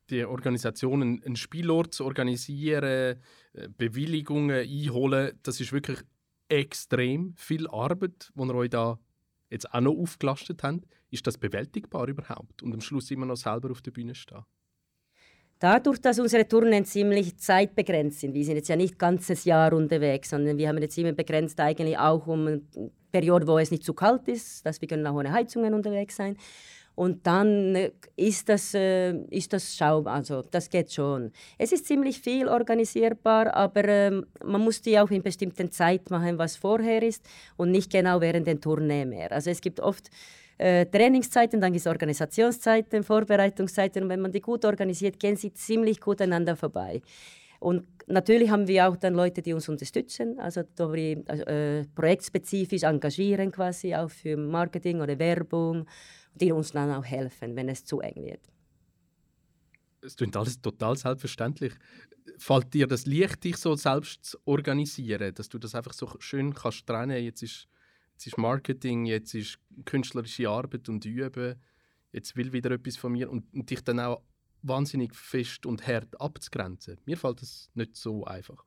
[0.10, 3.18] die Organisationen einen Spielort zu organisieren,
[3.54, 6.00] äh, Bewilligungen einholen, das ist wirklich
[6.50, 9.00] extrem viel Arbeit, die ihr euch da
[9.50, 10.86] jetzt auch noch aufgelastet habt.
[11.12, 12.62] Ist das bewältigbar überhaupt?
[12.64, 14.44] Und am Schluss immer noch selber auf der Bühne stehen?
[15.60, 20.30] Dadurch, dass unsere Touren ziemlich zeitbegrenzt sind, wir sind jetzt ja nicht ganzes Jahr unterwegs,
[20.30, 22.62] sondern wir haben jetzt immer begrenzt eigentlich auch um eine
[23.12, 26.36] Periode, wo es nicht zu kalt ist, dass wir können auch ohne Heizungen unterwegs sein.
[26.96, 31.32] Und dann äh, ist das, äh, ist das Schau, also das geht schon.
[31.58, 34.12] Es ist ziemlich viel organisierbar, aber äh,
[34.44, 37.26] man muss die auch in bestimmten Zeit machen, was vorher ist
[37.58, 39.32] und nicht genau während den Tournee mehr.
[39.34, 40.10] Also es gibt oft
[40.58, 45.54] äh, Trainingszeiten, dann gibt es Organisationszeiten, Vorbereitungszeiten und wenn man die gut organisiert, gehen sie
[45.54, 47.02] ziemlich gut aneinander vorbei.
[47.60, 53.52] Und natürlich haben wir auch dann Leute, die uns unterstützen, also die äh, projektspezifisch engagieren
[53.52, 55.88] quasi auch für Marketing oder Werbung
[56.36, 58.42] die uns dann auch helfen, wenn es zu eng wird.
[60.02, 61.74] Es klingt alles total selbstverständlich.
[62.38, 66.54] Fällt dir das leicht, dich so selbst zu organisieren, dass du das einfach so schön
[66.54, 67.24] kannst trennen?
[67.24, 67.68] Jetzt ist,
[68.14, 71.56] jetzt ist Marketing, jetzt ist künstlerische Arbeit und Üben,
[72.12, 74.22] jetzt will wieder etwas von mir und, und dich dann auch
[74.62, 77.00] wahnsinnig fest und hart abzugrenzen.
[77.06, 78.64] Mir fällt das nicht so einfach.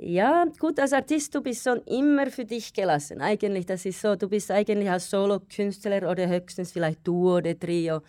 [0.00, 3.20] Ja, gut, als Artist, du bist schon immer für dich gelassen.
[3.20, 8.02] Eigentlich, das ist so, du bist eigentlich als Solo-Künstler oder höchstens vielleicht Duo oder Trio.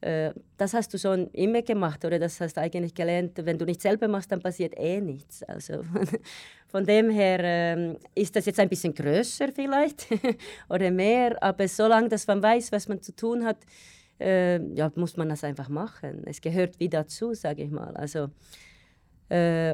[0.00, 3.38] Äh, das hast du schon immer gemacht oder das hast du eigentlich gelernt.
[3.44, 5.44] Wenn du nicht selber machst, dann passiert eh nichts.
[5.44, 5.84] Also
[6.66, 10.08] von dem her äh, ist das jetzt ein bisschen größer vielleicht
[10.68, 13.58] oder mehr, aber solange dass man weiß, was man zu tun hat,
[14.20, 16.24] äh, ja, muss man das einfach machen.
[16.26, 17.96] Es gehört wie dazu, sage ich mal.
[17.96, 18.28] Also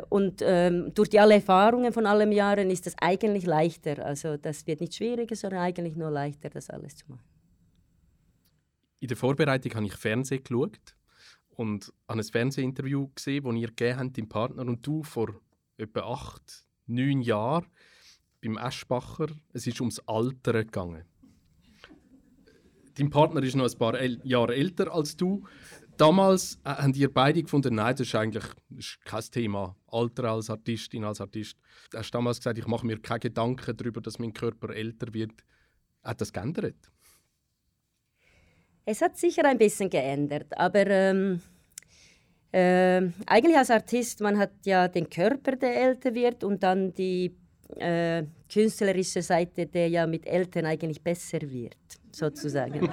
[0.09, 4.05] und ähm, durch die alle Erfahrungen von allen Jahren ist das eigentlich leichter.
[4.05, 7.23] Also das wird nicht schwieriger, sondern eigentlich nur leichter, das alles zu machen.
[9.01, 10.97] In der Vorbereitung habe ich Fernsehen geschaut
[11.51, 15.41] und habe ein Fernsehinterview gesehen, das ihr habt, dein Partner und du, vor
[15.77, 17.67] etwa acht, neun Jahren
[18.43, 19.29] beim Eschbacher.
[19.53, 21.05] Es ist ums Alter gegangen.
[22.97, 25.45] Dein Partner ist noch ein paar Jahre älter als du.
[25.97, 29.77] Damals äh, haben ihr beide gefunden, nein, das ist eigentlich das ist kein Thema.
[29.87, 31.57] Alter als Artistin, als Artist.
[31.91, 35.33] Du hast damals gesagt, ich mache mir keine Gedanken darüber, dass mein Körper älter wird.
[36.03, 36.77] Hat das geändert?
[38.85, 41.41] Es hat sicher ein bisschen geändert, aber ähm,
[42.53, 47.35] äh, eigentlich als Artist, man hat ja den Körper, der älter wird und dann die
[47.77, 51.77] äh, künstlerische Seite, der ja mit Eltern eigentlich besser wird,
[52.17, 52.89] sozusagen.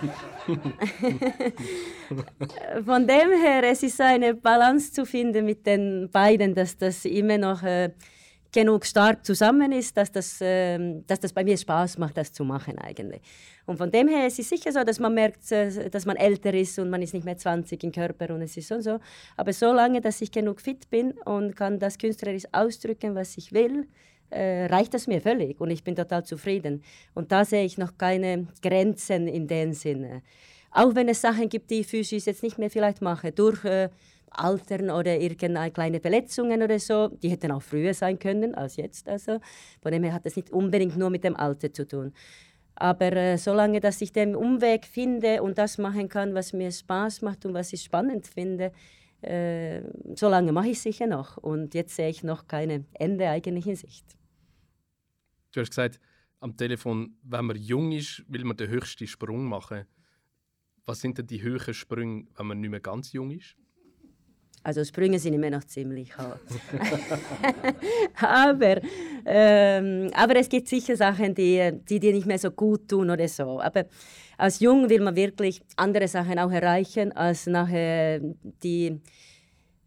[2.86, 7.38] Von dem her, es ist eine Balance zu finden mit den beiden, dass das immer
[7.38, 7.91] noch äh,
[8.51, 12.43] genug stark zusammen ist, dass das, äh, dass das bei mir Spaß macht, das zu
[12.43, 13.21] machen eigentlich.
[13.65, 16.17] Und von dem her es ist es sicher so, dass man merkt, äh, dass man
[16.17, 18.81] älter ist und man ist nicht mehr 20 im Körper und es ist so und
[18.81, 18.99] so.
[19.38, 23.88] Aber solange, dass ich genug fit bin und kann das künstlerisch ausdrücken, was ich will,
[24.32, 26.84] äh, reicht das mir völlig und ich bin total zufrieden.
[27.13, 30.24] Und da sehe ich noch keine Grenzen in dem Sinne.
[30.72, 33.89] Auch wenn es Sachen gibt, die ich physisch jetzt nicht mehr vielleicht mache, durch äh,
[34.30, 39.10] Altern oder irgendeine kleine Verletzungen oder so, die hätten auch früher sein können als jetzt.
[39.10, 39.39] Also
[39.82, 42.13] von dem her hat das nicht unbedingt nur mit dem Alter zu tun.
[42.76, 47.22] Aber äh, solange, dass ich den Umweg finde und das machen kann, was mir Spaß
[47.22, 48.72] macht und was ich spannend finde,
[49.22, 49.82] äh,
[50.15, 51.38] solange mache ich es sicher noch.
[51.38, 54.06] Und jetzt sehe ich noch keine Ende eigentlich in Sicht.
[55.51, 55.99] Du hast gesagt,
[56.39, 59.85] am Telefon, wenn man jung ist, will man den höchsten Sprung machen.
[60.85, 63.55] Was sind denn die höchsten Sprünge, wenn man nicht mehr ganz jung ist?
[64.63, 66.39] Also Sprünge sind immer noch ziemlich hart.
[68.21, 68.81] aber,
[69.25, 73.27] ähm, aber es gibt sicher Sachen, die, die dir nicht mehr so gut tun oder
[73.27, 73.59] so.
[73.59, 73.85] Aber
[74.37, 78.21] als Jung will man wirklich andere Sachen auch erreichen, als nachher
[78.63, 79.01] die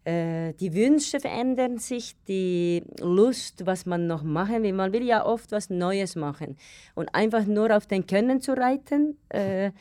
[0.07, 4.73] die Wünsche verändern sich, die Lust, was man noch machen will.
[4.73, 6.57] Man will ja oft was Neues machen.
[6.93, 9.71] Und einfach nur auf den Können zu reiten, äh,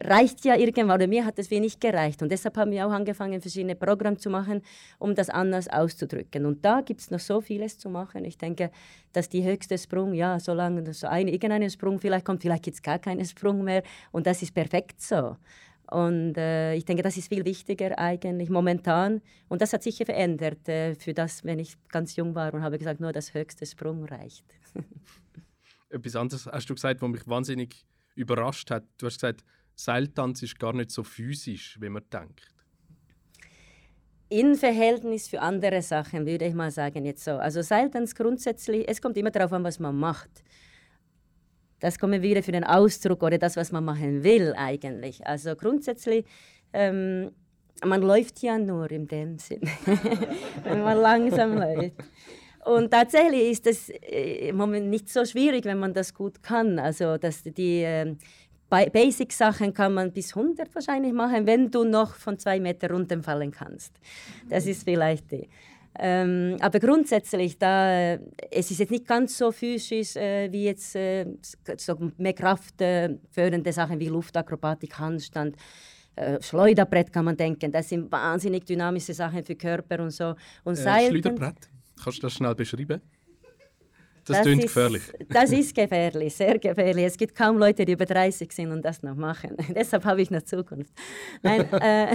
[0.00, 2.22] reicht ja irgendwann, oder mir hat das wenig gereicht.
[2.22, 4.62] Und deshalb haben wir auch angefangen, verschiedene Programme zu machen,
[4.98, 6.46] um das anders auszudrücken.
[6.46, 8.24] Und da gibt es noch so vieles zu machen.
[8.24, 8.70] Ich denke,
[9.12, 12.82] dass die höchste Sprung, ja, solange so ein, irgendein Sprung vielleicht kommt, vielleicht gibt es
[12.82, 13.82] gar keinen Sprung mehr.
[14.12, 15.36] Und das ist perfekt so.
[15.90, 19.22] Und äh, ich denke, das ist viel wichtiger eigentlich momentan.
[19.48, 22.78] Und das hat sich verändert äh, für das, wenn ich ganz jung war und habe
[22.78, 24.44] gesagt, nur das höchste Sprung reicht.
[25.90, 28.84] Etwas anderes hast du gesagt, was mich wahnsinnig überrascht hat.
[28.98, 29.44] Du hast gesagt,
[29.76, 32.50] Seiltanz ist gar nicht so physisch, wie man denkt.
[34.28, 37.32] In Verhältnis für andere Sachen würde ich mal sagen jetzt so.
[37.32, 40.42] Also Seiltanz grundsätzlich, es kommt immer darauf an, was man macht.
[41.80, 45.26] Das wir wieder für den Ausdruck oder das, was man machen will eigentlich.
[45.26, 46.24] Also grundsätzlich,
[46.72, 47.30] ähm,
[47.84, 49.62] man läuft ja nur in dem Sinn,
[50.64, 51.96] wenn man langsam läuft.
[52.64, 56.78] Und tatsächlich ist das äh, im Moment nicht so schwierig, wenn man das gut kann.
[56.78, 58.16] Also dass die äh,
[58.68, 63.92] Basic-Sachen kann man bis 100 wahrscheinlich machen, wenn du noch von zwei Meter runterfallen kannst.
[64.48, 65.48] Das ist vielleicht die.
[65.98, 68.18] Ähm, aber grundsätzlich, da, äh,
[68.50, 71.26] es ist jetzt nicht ganz so physisch äh, wie jetzt äh,
[71.76, 75.56] so mehr kraftförderende äh, Sachen wie Luftakrobatik, Handstand.
[76.14, 80.34] Äh, Schleuderbrett kann man denken, das sind wahnsinnig dynamische Sachen für Körper und so.
[80.64, 81.70] Und äh, Schleuderbrett,
[82.02, 83.00] kannst du das schnell beschreiben?
[84.26, 85.02] Das, das ist gefährlich.
[85.28, 87.04] Das ist gefährlich, sehr gefährlich.
[87.04, 89.56] Es gibt kaum Leute, die über 30 sind und das noch machen.
[89.74, 90.92] Deshalb habe ich noch Zukunft.
[91.42, 92.14] Nein, äh,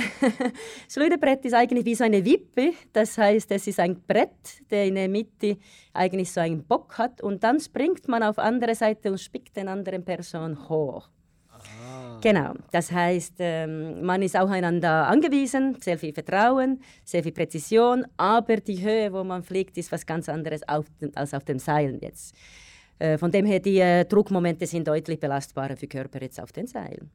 [0.89, 2.73] Schleuderbrett ist eigentlich wie so eine Wippe.
[2.91, 5.57] Das heißt, es ist ein Brett, der in der Mitte
[5.93, 9.69] eigentlich so einen Bock hat und dann springt man auf andere Seite und spickt den
[9.69, 11.09] anderen Person hoch.
[12.21, 18.57] Genau, das heißt, ähm, man ist aufeinander angewiesen, sehr viel Vertrauen, sehr viel Präzision, aber
[18.57, 20.61] die Höhe, wo man fliegt, ist was ganz anderes
[21.15, 22.35] als auf dem Seilen jetzt.
[22.99, 26.67] Äh, von dem her, die äh, Druckmomente sind deutlich belastbarer für Körper jetzt auf den
[26.67, 27.09] Seilen.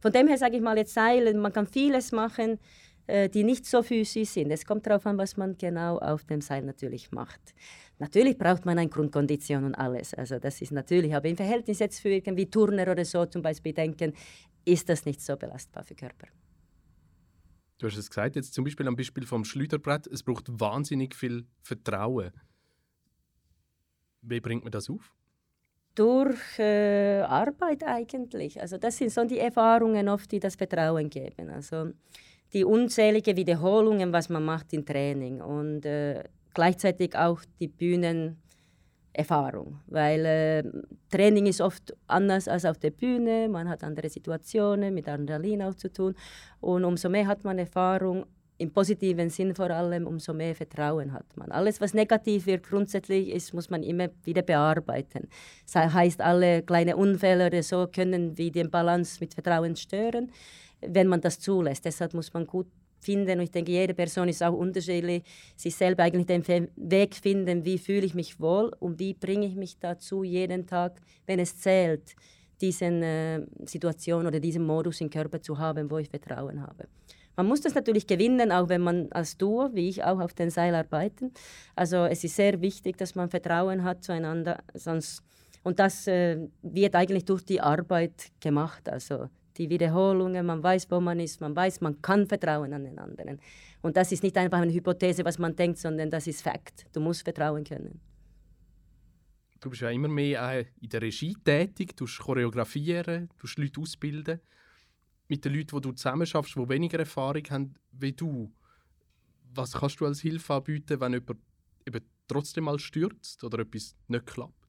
[0.00, 2.58] Von dem her sage ich mal jetzt Seilen, man kann vieles machen,
[3.06, 4.50] äh, die nicht so physisch sind.
[4.50, 7.40] Es kommt darauf an, was man genau auf dem Seil natürlich macht.
[7.98, 10.14] Natürlich braucht man eine Grundkondition und alles.
[10.14, 13.72] Also das ist natürlich, aber im Verhältnis jetzt für irgendwie Turner oder so zum Beispiel
[13.72, 14.12] denken,
[14.64, 16.28] ist das nicht so belastbar für Körper.
[17.78, 21.46] Du hast es gesagt, jetzt zum Beispiel am Beispiel vom Schleuderbrett, es braucht wahnsinnig viel
[21.62, 22.32] Vertrauen.
[24.22, 25.14] Wie bringt man das auf?
[25.94, 28.60] Durch äh, Arbeit eigentlich.
[28.60, 31.50] Also das sind so die Erfahrungen oft, die das Vertrauen geben.
[31.50, 31.92] Also
[32.52, 40.26] die unzählige Wiederholungen, was man macht im Training und äh, gleichzeitig auch die Bühnenerfahrung, weil
[40.26, 40.64] äh,
[41.10, 45.74] Training ist oft anders als auf der Bühne, man hat andere Situationen mit Adrenalin auch
[45.74, 46.14] zu tun
[46.60, 48.26] und umso mehr hat man Erfahrung
[48.58, 51.50] im positiven Sinn vor allem, umso mehr Vertrauen hat man.
[51.52, 55.28] Alles, was negativ wird, grundsätzlich ist, muss man immer wieder bearbeiten.
[55.64, 60.32] Das heißt, alle kleine Unfälle oder so können wie den Balance mit Vertrauen stören,
[60.80, 61.84] wenn man das zulässt.
[61.84, 62.66] Deshalb muss man gut
[63.00, 65.22] finden und ich denke, jede Person ist auch unterschiedlich,
[65.56, 69.54] sich selber eigentlich den Weg finden, wie fühle ich mich wohl und wie bringe ich
[69.54, 72.14] mich dazu jeden Tag, wenn es zählt,
[72.60, 76.88] diese äh, Situation oder diesen Modus im Körper zu haben, wo ich Vertrauen habe.
[77.36, 80.50] Man muss das natürlich gewinnen, auch wenn man als Duo, wie ich auch, auf den
[80.50, 81.32] Seil arbeiten.
[81.76, 84.58] Also es ist sehr wichtig, dass man Vertrauen hat zueinander.
[84.74, 85.22] Sonst,
[85.62, 88.88] und das äh, wird eigentlich durch die Arbeit gemacht.
[88.88, 89.28] Also
[89.58, 93.40] die Wiederholungen, man weiß, wo man ist, man weiß, man kann vertrauen an den anderen.
[93.82, 96.86] Und das ist nicht einfach eine Hypothese, was man denkt, sondern das ist Fakt.
[96.92, 98.00] Du musst vertrauen können.
[99.60, 104.40] Du bist ja immer mehr in der Regie tätig, du choreografieren, du Leute ausbilden
[105.26, 108.52] mit den Leuten, die du zusammen schaffst, die weniger Erfahrung haben wie du,
[109.54, 111.38] was kannst du als Hilfe anbieten, wenn jemand
[111.86, 114.67] eben trotzdem mal stürzt oder etwas nicht klappt?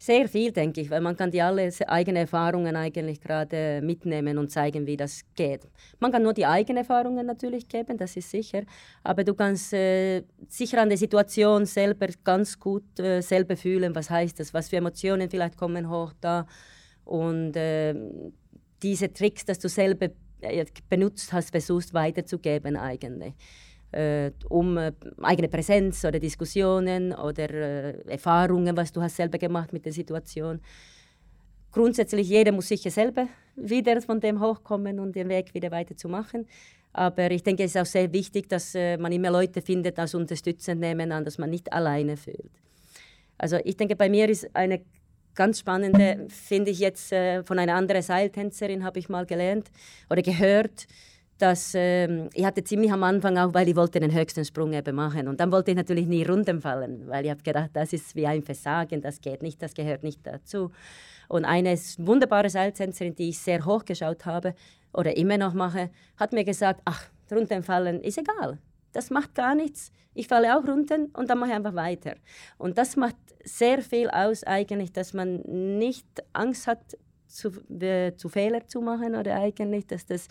[0.00, 4.48] Sehr viel, denke ich, weil man kann die alle eigenen Erfahrungen eigentlich gerade mitnehmen und
[4.48, 5.66] zeigen, wie das geht.
[5.98, 8.62] Man kann nur die eigenen Erfahrungen natürlich geben, das ist sicher,
[9.02, 14.08] aber du kannst äh, sicher an der Situation selber ganz gut äh, selber fühlen, was
[14.08, 16.46] heißt das, was für Emotionen vielleicht kommen hoch da
[17.04, 17.94] und äh,
[18.80, 20.10] diese Tricks, dass du selber
[20.42, 23.34] äh, benutzt hast, versuchst weiterzugeben eigentlich.
[23.90, 29.72] Äh, um äh, eigene Präsenz oder Diskussionen oder äh, Erfahrungen, was du hast selber gemacht
[29.72, 30.60] mit der Situation.
[31.72, 36.46] Grundsätzlich, jeder muss sicher selber wieder von dem hochkommen und den Weg wieder weiterzumachen.
[36.92, 40.80] Aber ich denke, es ist auch sehr wichtig, dass man immer Leute findet, das unterstützend
[40.80, 42.50] nehmen an, dass man nicht alleine fühlt.
[43.36, 44.80] Also ich denke, bei mir ist eine
[45.34, 49.70] ganz spannende, finde ich jetzt von einer anderen Seiltänzerin, habe ich mal gelernt
[50.08, 50.86] oder gehört,
[51.38, 54.94] dass äh, ich hatte ziemlich am Anfang auch, weil ich wollte den höchsten Sprung eben
[54.94, 58.26] machen und dann wollte ich natürlich nie runterfallen, weil ich habe gedacht, das ist wie
[58.26, 60.70] ein Versagen, das geht nicht, das gehört nicht dazu.
[61.28, 64.54] Und eine wunderbare Seiltänzerin, die ich sehr hoch geschaut habe
[64.92, 68.58] oder immer noch mache, hat mir gesagt, ach, runterfallen ist egal,
[68.92, 69.92] das macht gar nichts.
[70.14, 72.14] Ich falle auch runter und dann mache ich einfach weiter.
[72.56, 75.42] Und das macht sehr viel aus eigentlich, dass man
[75.78, 76.96] nicht Angst hat,
[77.28, 80.28] zu, äh, zu Fehler zu machen oder eigentlich, dass das,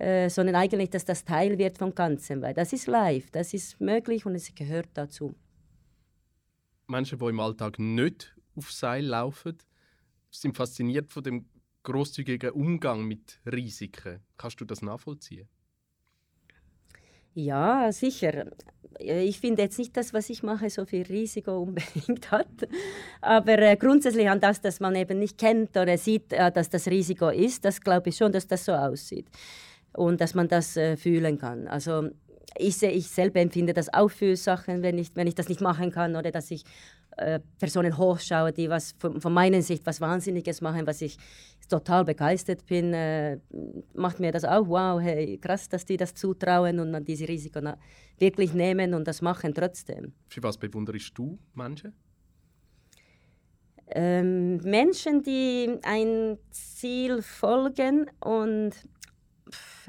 [0.00, 3.80] äh, sondern eigentlich, dass das Teil wird vom Ganzen, weil das ist live, das ist
[3.80, 5.34] möglich und es gehört dazu.
[6.86, 9.58] Menschen, die im Alltag nicht auf Seil laufen,
[10.30, 11.44] sind fasziniert von dem
[11.82, 14.20] großzügigen Umgang mit Risiken.
[14.38, 15.48] Kannst du das nachvollziehen?
[17.34, 18.50] Ja, sicher.
[18.98, 22.68] Ich finde jetzt nicht das, was ich mache, so viel Risiko unbedingt hat.
[23.20, 26.88] Aber äh, grundsätzlich an das, dass man eben nicht kennt oder sieht, äh, dass das
[26.88, 29.26] Risiko ist, das glaube ich schon, dass das so aussieht.
[29.92, 31.66] Und dass man das äh, fühlen kann.
[31.66, 32.10] Also
[32.56, 35.90] ich, ich selber empfinde das auch für Sachen, wenn ich, wenn ich das nicht machen
[35.90, 36.64] kann oder dass ich
[37.16, 41.16] äh, Personen hochschaue, die was von, von, meiner Sicht was Wahnsinniges machen, was ich
[41.68, 43.38] total begeistert bin, äh,
[43.94, 47.72] macht mir das auch, wow, hey, krass, dass die das zutrauen und dann diese Risiken
[48.18, 50.12] wirklich nehmen und das machen trotzdem.
[50.28, 51.92] Für was bewunderst du Menschen?
[53.92, 58.72] Ähm, Menschen, die ein Ziel folgen und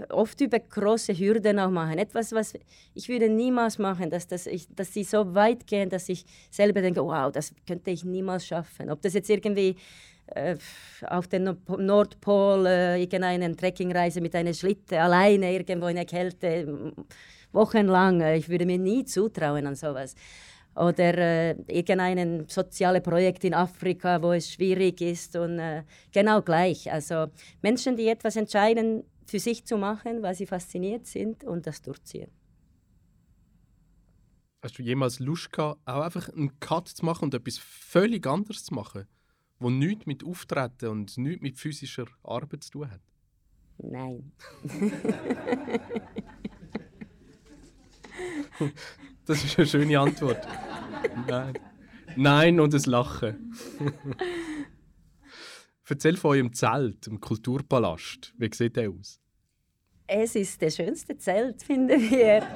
[0.10, 1.98] oft über große Hürden auch machen.
[1.98, 2.54] Etwas, was
[2.94, 6.82] ich würde niemals machen, dass, das ich, dass sie so weit gehen, dass ich selber
[6.82, 8.90] denke, wow, das könnte ich niemals schaffen.
[8.90, 9.76] Ob das jetzt irgendwie
[10.28, 10.56] äh,
[11.08, 16.94] auf den Nordpol äh, irgendeine Trekkingreise mit einer Schlitte alleine irgendwo in der Kälte
[17.52, 20.16] wochenlang, äh, ich würde mir nie zutrauen an sowas
[20.76, 26.92] oder äh, irgendein soziales Projekt in Afrika, wo es schwierig ist und äh, genau gleich.
[26.92, 27.28] Also
[27.62, 32.32] Menschen, die etwas entscheiden, für sich zu machen, weil sie fasziniert sind und das durchziehen.
[34.64, 38.64] Hast du jemals Lust gehabt, auch einfach einen Cut zu machen und etwas völlig anderes
[38.64, 39.08] zu machen,
[39.60, 43.02] wo nichts mit Auftreten und nichts mit physischer Arbeit zu tun hat?
[43.80, 44.32] Nein.
[49.26, 50.48] das ist eine schöne Antwort.
[51.28, 51.58] Nein.
[52.16, 53.56] Nein und ein Lachen.
[55.92, 58.34] Erzähl von eurem Zelt, dem Kulturpalast.
[58.38, 59.20] Wie sieht der aus?
[60.08, 62.48] Es ist das schönste Zelt, finden wir.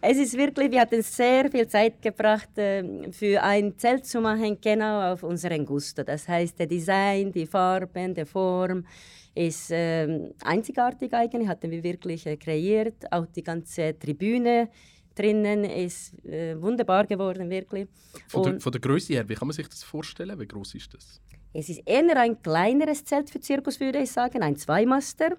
[0.00, 4.56] es ist wirklich, wir hatten sehr viel Zeit gebracht, ähm, für ein Zelt zu machen,
[4.60, 6.04] genau auf unseren Gusto.
[6.04, 8.86] Das heißt, der Design, die Farben, die Form.
[9.34, 13.02] ist äh, einzigartig eigentlich, hatten wir wirklich äh, kreiert.
[13.10, 14.68] Auch die ganze Tribüne
[15.14, 17.88] drinnen ist äh, wunderbar geworden, wirklich.
[18.28, 20.38] Von der, von der Größe her, wie kann man sich das vorstellen?
[20.38, 21.20] Wie groß ist das?
[21.52, 25.36] Es ist eher ein kleineres Zelt für Zirkus, würde ich sagen, ein Zweimaster.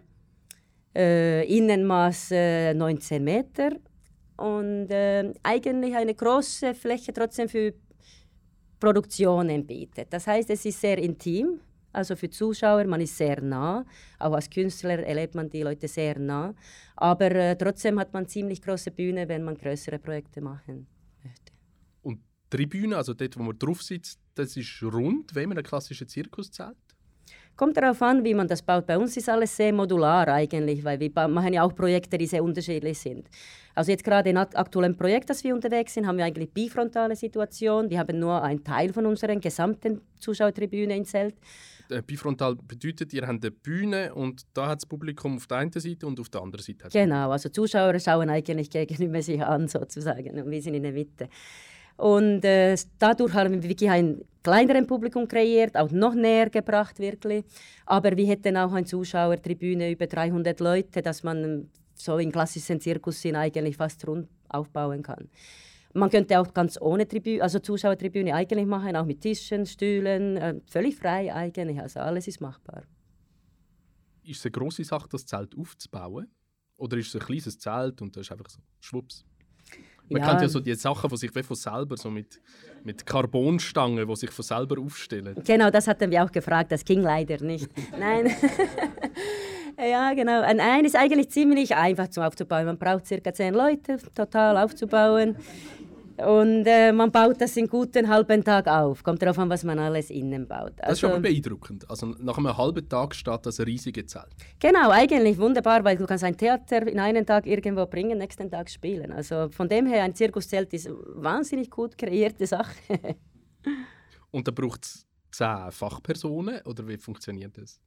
[0.95, 3.71] Äh, Innenmaß äh, 19 Meter
[4.37, 7.73] und äh, eigentlich eine große Fläche trotzdem für
[8.79, 10.11] Produktionen bietet.
[10.11, 11.59] Das heißt, es ist sehr intim,
[11.93, 13.85] also für Zuschauer, man ist sehr nah.
[14.19, 16.53] Auch als Künstler erlebt man die Leute sehr nah.
[16.95, 20.87] Aber äh, trotzdem hat man ziemlich große Bühne, wenn man größere Projekte machen
[21.23, 21.53] möchte.
[22.01, 22.19] Und
[22.49, 26.75] Tribüne, also dort, wo man drauf sitzt, das ist rund, wie man ein klassisches Zirkuszelt?
[27.55, 28.87] Kommt darauf an, wie man das baut.
[28.87, 32.43] Bei uns ist alles sehr modular eigentlich, weil wir machen ja auch Projekte, die sehr
[32.43, 33.29] unterschiedlich sind.
[33.75, 37.91] Also jetzt gerade im aktuellen Projekt, das wir unterwegs sind, haben wir eigentlich bifrontale Situation.
[37.91, 41.35] Wir haben nur einen Teil von unserer gesamten Zuschauertribüne im Zelt.
[41.89, 45.71] Äh, bifrontal bedeutet, ihr habt eine Bühne und da hat das Publikum auf der einen
[45.71, 46.87] Seite und auf der anderen Seite.
[46.91, 51.29] Genau, also Zuschauer schauen eigentlich gegenüber sich an sozusagen und wir sind in der Mitte.
[51.95, 57.45] Und äh, dadurch haben wir wirklich ein kleineres Publikum kreiert, auch noch näher gebracht wirklich.
[57.85, 63.23] Aber wir hätten auch eine Zuschauertribüne über 300 Leute, dass man so in klassischen Zirkus
[63.25, 65.29] eigentlich fast rund aufbauen kann.
[65.93, 70.55] Man könnte auch ganz ohne Tribüne, also Zuschauertribüne eigentlich machen, auch mit Tischen, Stühlen, äh,
[70.65, 71.79] völlig frei eigentlich.
[71.79, 72.83] Also alles ist machbar.
[74.23, 76.27] Ist es eine große Sache, das Zelt aufzubauen?
[76.77, 79.23] Oder ist es ein kleines Zelt und das ist einfach so schwupps?
[80.09, 80.29] Man ja.
[80.29, 82.41] kennt ja so die Sachen, die sich von selber so mit,
[82.83, 85.35] mit Carbonstangen, die sich von selber aufstellen.
[85.45, 86.71] Genau, das hatten wir auch gefragt.
[86.71, 87.69] Das ging leider nicht.
[87.97, 88.27] Nein.
[89.79, 90.41] ja, genau.
[90.41, 92.65] Ein ist eigentlich ziemlich einfach zum aufzubauen.
[92.65, 95.35] Man braucht circa zehn Leute total aufzubauen.
[96.17, 99.03] Und äh, man baut das in guten halben Tag auf.
[99.03, 100.73] Kommt darauf an, was man alles innen baut.
[100.79, 101.89] Also, das ist also beeindruckend.
[101.89, 104.27] Also nach einem halben Tag steht das riesige Zelt.
[104.59, 108.69] Genau, eigentlich wunderbar, weil du kannst ein Theater in einen Tag irgendwo bringen, nächsten Tag
[108.69, 109.11] spielen.
[109.11, 112.75] Also von dem her, ein Zirkuszelt ist eine wahnsinnig gut kreierte Sache.
[114.31, 117.79] Und da braucht es zehn Fachpersonen oder wie funktioniert das?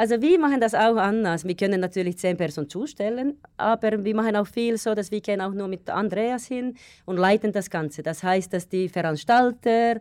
[0.00, 1.44] Also wir machen das auch anders.
[1.44, 5.42] Wir können natürlich zehn Personen zustellen, aber wir machen auch viel so, dass wir gehen
[5.42, 6.74] auch nur mit Andreas hin
[7.04, 8.02] und leiten das Ganze.
[8.02, 10.00] Das heißt, dass die Veranstalter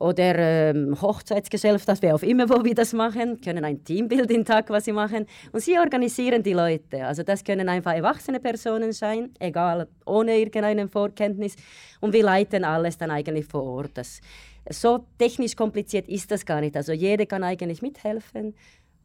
[0.00, 4.68] oder ähm, Hochzeitsgesellschaft, das auch immer, wo wir das machen, können ein Teambild den Tag,
[4.68, 5.26] was sie machen.
[5.52, 7.06] Und sie organisieren die Leute.
[7.06, 11.54] Also das können einfach erwachsene Personen sein, egal, ohne irgendeine Vorkenntnis.
[12.00, 13.92] Und wir leiten alles dann eigentlich vor Ort.
[13.94, 14.20] Das,
[14.68, 16.76] so technisch kompliziert ist das gar nicht.
[16.76, 18.54] Also jeder kann eigentlich mithelfen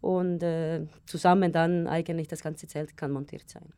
[0.01, 3.71] und äh, zusammen dann eigentlich das ganze Zelt kann montiert sein.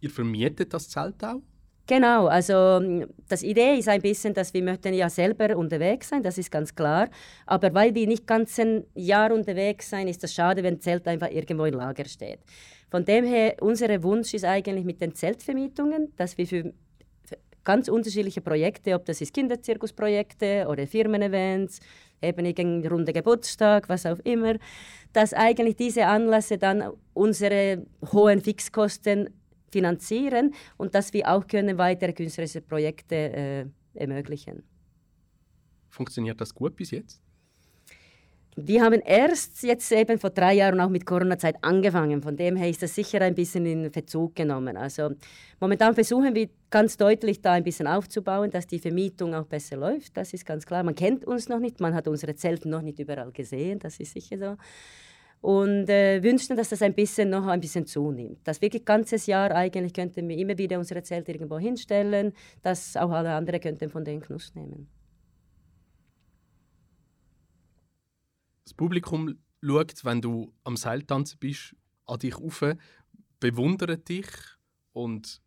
[0.00, 1.40] Ihr vermietet das Zelt auch?
[1.86, 2.80] Genau, also
[3.28, 6.74] das Idee ist ein bisschen, dass wir möchten ja selber unterwegs sein, das ist ganz
[6.74, 7.08] klar.
[7.44, 11.30] Aber weil wir nicht ganz ein Jahr unterwegs sein, ist das schade, wenn Zelt einfach
[11.30, 12.38] irgendwo im Lager steht.
[12.88, 16.72] Von dem her, unser Wunsch ist eigentlich mit den Zeltvermietungen, dass wir für
[17.64, 21.80] ganz unterschiedliche Projekte, ob das ist Kinderzirkusprojekte oder Firmen-Events,
[22.22, 24.54] eben irgendein runder Geburtstag, was auch immer,
[25.12, 29.30] dass eigentlich diese Anlässe dann unsere hohen Fixkosten
[29.70, 34.62] finanzieren und dass wir auch können weitere künstlerische Projekte äh, ermöglichen.
[35.88, 37.22] Funktioniert das gut bis jetzt?
[38.54, 42.20] Wir haben erst jetzt eben vor drei Jahren auch mit Corona-Zeit angefangen.
[42.20, 44.76] Von dem her ist das sicher ein bisschen in Verzug genommen.
[44.76, 45.12] Also
[45.58, 50.18] momentan versuchen wir ganz deutlich da ein bisschen aufzubauen, dass die Vermietung auch besser läuft.
[50.18, 50.82] Das ist ganz klar.
[50.82, 53.78] Man kennt uns noch nicht, man hat unsere Zelte noch nicht überall gesehen.
[53.78, 54.56] Das ist sicher so.
[55.40, 58.40] Und äh, wünschen, dass das ein bisschen noch ein bisschen zunimmt.
[58.44, 63.10] Das wirklich ganzes Jahr eigentlich könnten wir immer wieder unsere Zelte irgendwo hinstellen, dass auch
[63.10, 64.88] alle anderen könnten von den Genuss nehmen.
[68.64, 71.74] Das Publikum schaut, wenn du am Seiltanzen bist,
[72.06, 72.64] an dich auf,
[73.40, 74.26] bewundert dich
[74.92, 75.40] und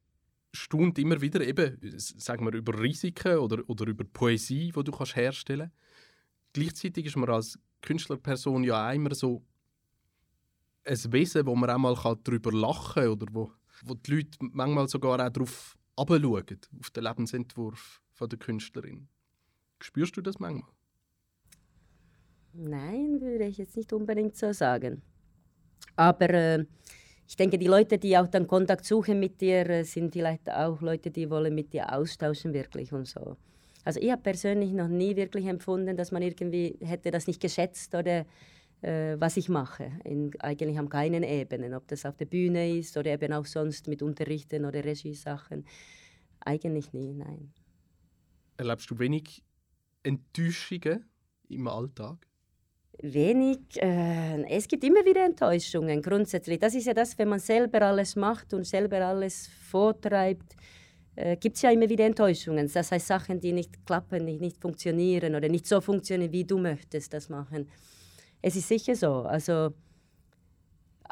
[0.54, 5.16] staunt immer wieder eben, sagen wir, über Risiken oder, oder über Poesie, die du kannst
[5.16, 6.54] herstellen kannst.
[6.54, 9.44] Gleichzeitig ist man als Künstlerperson ja auch immer so
[10.86, 13.52] ein Wesen, wo man auch mal darüber lachen kann oder wo,
[13.84, 19.08] wo die Leute manchmal sogar auch darauf abschauen, auf den Lebensentwurf der Künstlerin.
[19.82, 20.75] Spürst du das manchmal?
[22.58, 25.02] Nein, würde ich jetzt nicht unbedingt so sagen.
[25.96, 26.66] Aber äh,
[27.28, 30.82] ich denke, die Leute, die auch dann Kontakt suchen mit dir, äh, sind vielleicht auch
[30.82, 33.38] Leute, die wollen mit dir austauschen wirklich und so.
[33.84, 37.94] Also ich habe persönlich noch nie wirklich empfunden, dass man irgendwie hätte das nicht geschätzt
[37.94, 38.26] oder
[38.82, 39.92] äh, was ich mache.
[40.04, 43.88] In, eigentlich an keinen Ebenen, ob das auf der Bühne ist oder eben auch sonst
[43.88, 45.66] mit Unterrichten oder Regiesachen.
[46.40, 47.54] Eigentlich nie, nein.
[48.58, 49.44] Erlebst du wenig
[50.04, 51.06] Enttäuschungen
[51.50, 52.28] im Alltag?
[53.02, 53.60] Wenig.
[53.82, 56.60] Äh, es gibt immer wieder Enttäuschungen, grundsätzlich.
[56.60, 60.56] Das ist ja das, wenn man selber alles macht und selber alles vortreibt,
[61.16, 62.70] äh, gibt es ja immer wieder Enttäuschungen.
[62.74, 66.58] Das heißt, Sachen, die nicht klappen, nicht, nicht funktionieren oder nicht so funktionieren, wie du
[66.58, 67.70] möchtest das machen.
[68.42, 69.24] Es ist sicher so.
[69.24, 69.74] Also,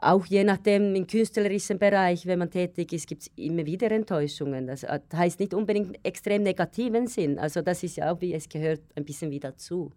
[0.04, 4.68] auch je nachdem im künstlerischen Bereich, wenn man tätig ist, gibt es immer wieder Enttäuschungen.
[4.68, 7.40] Das heißt nicht unbedingt extrem negativen Sinn.
[7.40, 9.92] Also das ist ja auch, wie es gehört, ein bisschen wie dazu.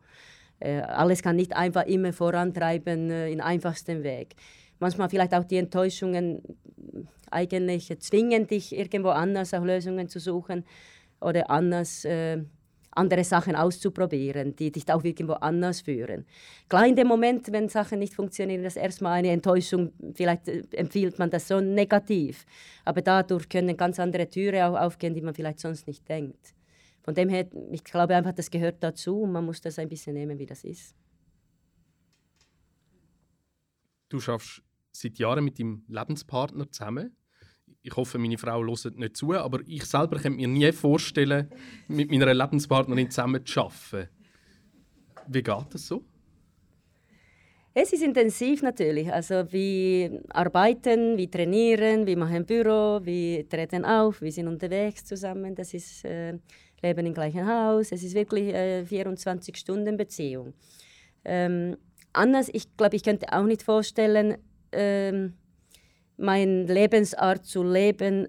[0.60, 4.34] Äh, alles kann nicht einfach immer vorantreiben äh, in einfachsten Weg.
[4.78, 6.42] Manchmal vielleicht auch die Enttäuschungen
[7.30, 10.64] eigentlich zwingen dich irgendwo anders auch Lösungen zu suchen
[11.20, 12.42] oder anders äh,
[12.96, 16.24] andere Sachen auszuprobieren, die dich auch irgendwo anders führen.
[16.68, 21.18] Klar, in dem Moment, wenn Sachen nicht funktionieren, ist erstmal eine Enttäuschung, vielleicht äh, empfiehlt
[21.18, 22.46] man das so negativ,
[22.84, 26.54] aber dadurch können ganz andere Türen auch aufgehen, die man vielleicht sonst nicht denkt.
[27.06, 30.12] Von dem her, ich glaube einfach, das gehört dazu und man muss das ein bisschen
[30.12, 30.94] nehmen, wie das ist.
[34.10, 37.16] Du schaffst seit Jahren mit deinem Lebenspartner zusammen
[37.86, 41.48] ich hoffe, meine Frau hört nicht zu, aber ich selber könnte mir nie vorstellen,
[41.86, 44.08] mit meiner Lebenspartnerin zusammen zu arbeiten.
[45.28, 46.04] Wie geht das so?
[47.74, 49.12] Es ist intensiv natürlich.
[49.12, 55.54] Also wir arbeiten, wir trainieren, wir machen Büro, wir treten auf, wir sind unterwegs zusammen.
[55.54, 56.38] Das ist äh,
[56.82, 57.92] Leben im gleichen Haus.
[57.92, 60.54] Es ist wirklich äh, 24 Stunden Beziehung.
[61.24, 61.76] Ähm,
[62.12, 64.38] anders, ich glaube, ich könnte auch nicht vorstellen,
[64.72, 65.34] ähm,
[66.16, 68.28] meine Lebensart zu leben,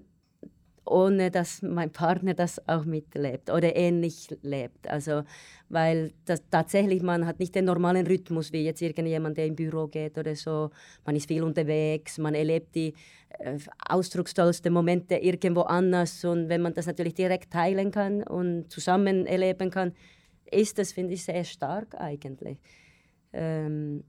[0.90, 4.88] ohne dass mein Partner das auch mitlebt oder ähnlich lebt.
[4.88, 5.22] Also,
[5.68, 9.86] weil das, tatsächlich man hat nicht den normalen Rhythmus wie jetzt irgendjemand, der im Büro
[9.86, 10.70] geht oder so.
[11.04, 12.94] Man ist viel unterwegs, man erlebt die
[13.38, 13.58] äh,
[13.88, 19.70] ausdruckstollsten Momente irgendwo anders und wenn man das natürlich direkt teilen kann und zusammen erleben
[19.70, 19.92] kann,
[20.50, 22.58] ist das, finde ich, sehr stark eigentlich.
[23.32, 24.04] Ähm,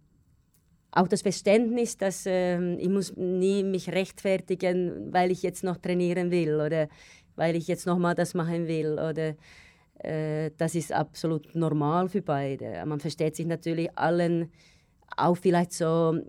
[0.91, 6.31] auch das Verständnis, dass äh, ich muss nie mich rechtfertigen, weil ich jetzt noch trainieren
[6.31, 6.87] will oder
[7.35, 9.35] weil ich jetzt noch mal das machen will oder
[9.99, 12.83] äh, das ist absolut normal für beide.
[12.85, 14.51] Man versteht sich natürlich allen
[15.15, 16.19] auch vielleicht so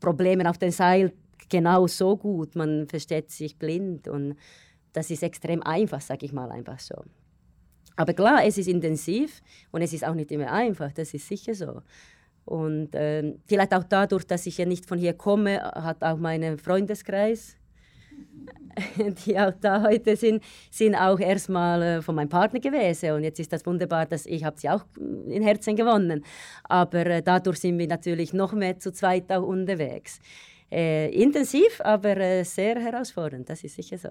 [0.00, 1.12] Probleme auf dem Seil
[1.48, 2.54] genau so gut.
[2.54, 4.36] Man versteht sich blind und
[4.92, 6.94] das ist extrem einfach, sage ich mal einfach so.
[7.96, 11.54] Aber klar, es ist intensiv und es ist auch nicht immer einfach, das ist sicher
[11.54, 11.82] so.
[12.44, 16.58] Und äh, vielleicht auch dadurch, dass ich ja nicht von hier komme, hat auch mein
[16.58, 17.56] Freundeskreis,
[19.26, 23.12] die auch da heute sind, sind auch erstmal äh, von meinem Partner gewesen.
[23.12, 26.24] Und jetzt ist das wunderbar, dass ich sie auch in Herzen gewonnen.
[26.64, 30.20] Aber äh, dadurch sind wir natürlich noch mehr zu zweit auch unterwegs.
[30.70, 34.08] Äh, intensiv, aber äh, sehr herausfordernd, das ist sicher so.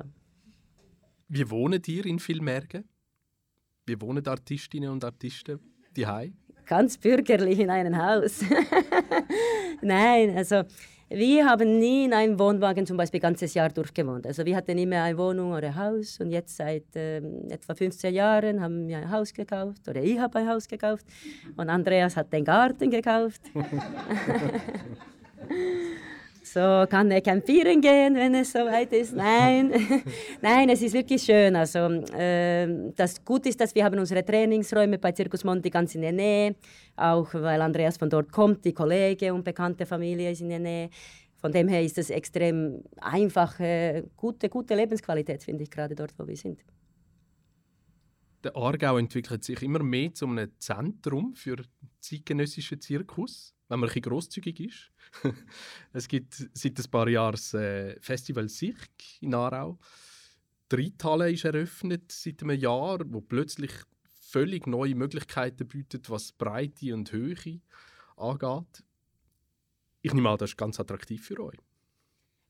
[1.28, 2.86] Wie wohnen ihr in Vilmergen?
[3.86, 5.60] Wie wohnen Artistinnen und Artisten
[5.96, 6.08] die
[6.66, 8.42] ganz bürgerlich in einem Haus.
[9.82, 10.64] Nein, also
[11.10, 14.26] wir haben nie in einem Wohnwagen zum Beispiel ganzes Jahr durchgewohnt.
[14.26, 18.14] Also wir hatten immer eine Wohnung oder ein Haus und jetzt seit ähm, etwa 15
[18.14, 21.06] Jahren haben wir ein Haus gekauft oder ich habe ein Haus gekauft
[21.56, 23.42] und Andreas hat den Garten gekauft.
[26.54, 29.16] so kann er campieren gehen, wenn es soweit ist.
[29.16, 29.72] Nein,
[30.42, 31.56] nein, es ist wirklich schön.
[31.56, 36.02] Also äh, das Gute ist, dass wir haben unsere Trainingsräume bei Circus Monti ganz in
[36.02, 36.56] der Nähe,
[36.96, 40.90] auch weil Andreas von dort kommt, die Kollege und bekannte Familie ist in der Nähe.
[41.38, 46.28] Von dem her ist es extrem einfache, gute, gute Lebensqualität, finde ich, gerade dort, wo
[46.28, 46.64] wir sind.
[48.44, 51.58] Der Aargau entwickelt sich immer mehr zu einem Zentrum für
[52.00, 54.92] zeitgenössischen Zirkus wenn man ein bisschen grosszügig ist.
[55.94, 58.76] es gibt seit ein paar Jahren äh, Festival Sich
[59.22, 59.80] in Aarau.
[60.72, 60.94] Die
[61.34, 63.72] ist eröffnet seit einem Jahr, wo plötzlich
[64.04, 67.62] völlig neue Möglichkeiten bietet, was Breite und Höhe
[68.16, 68.84] angeht.
[70.02, 71.58] Ich nehme an, das ist ganz attraktiv für euch.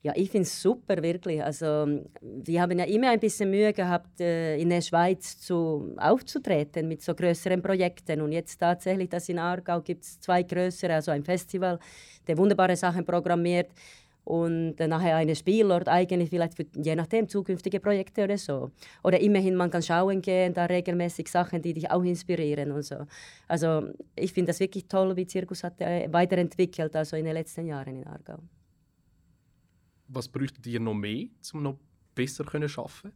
[0.05, 1.41] Ja, ich finde es super, wirklich.
[1.41, 6.89] Also, wir haben ja immer ein bisschen Mühe gehabt, äh, in der Schweiz zu, aufzutreten
[6.89, 8.19] mit so größeren Projekten.
[8.19, 11.79] Und jetzt tatsächlich, das in Aargau gibt es zwei größere, also ein Festival,
[12.27, 13.69] der wunderbare Sachen programmiert
[14.25, 18.71] und äh, nachher ein Spielort eigentlich vielleicht für, je nachdem zukünftige Projekte oder so.
[19.03, 23.05] Oder immerhin, man kann schauen gehen, da regelmäßig Sachen, die dich auch inspirieren und so.
[23.47, 23.87] Also
[24.17, 27.95] ich finde das wirklich toll, wie Zirkus hat äh, weiterentwickelt, also in den letzten Jahren
[27.95, 28.39] in Aargau
[30.13, 31.77] was bräuchtet ihr noch mehr, um noch
[32.15, 33.11] besser zu arbeiten?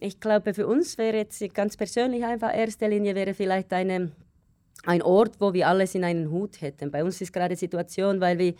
[0.00, 4.10] Ich glaube, für uns wäre jetzt ganz persönlich einfach erste Linie wäre vielleicht eine,
[4.84, 6.90] ein Ort, wo wir alles in einen Hut hätten.
[6.90, 8.54] Bei uns ist gerade die Situation, weil wir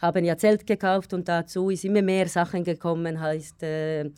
[0.00, 4.10] haben ja Zelt gekauft und dazu ist immer mehr Sachen gekommen, heißt äh,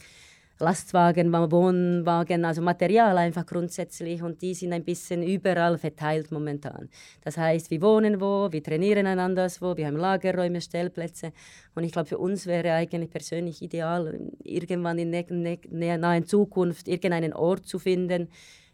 [0.60, 6.88] Lastwagen, Wohnwagen, also Material einfach grundsätzlich und die sind ein bisschen überall verteilt momentan.
[7.22, 11.32] Das heißt, wir wohnen wo, wir trainieren einander wo, wir haben Lagerräume, Stellplätze
[11.74, 17.32] und ich glaube, für uns wäre eigentlich persönlich ideal, irgendwann in der nahen Zukunft irgendeinen
[17.32, 18.28] Ort zu finden,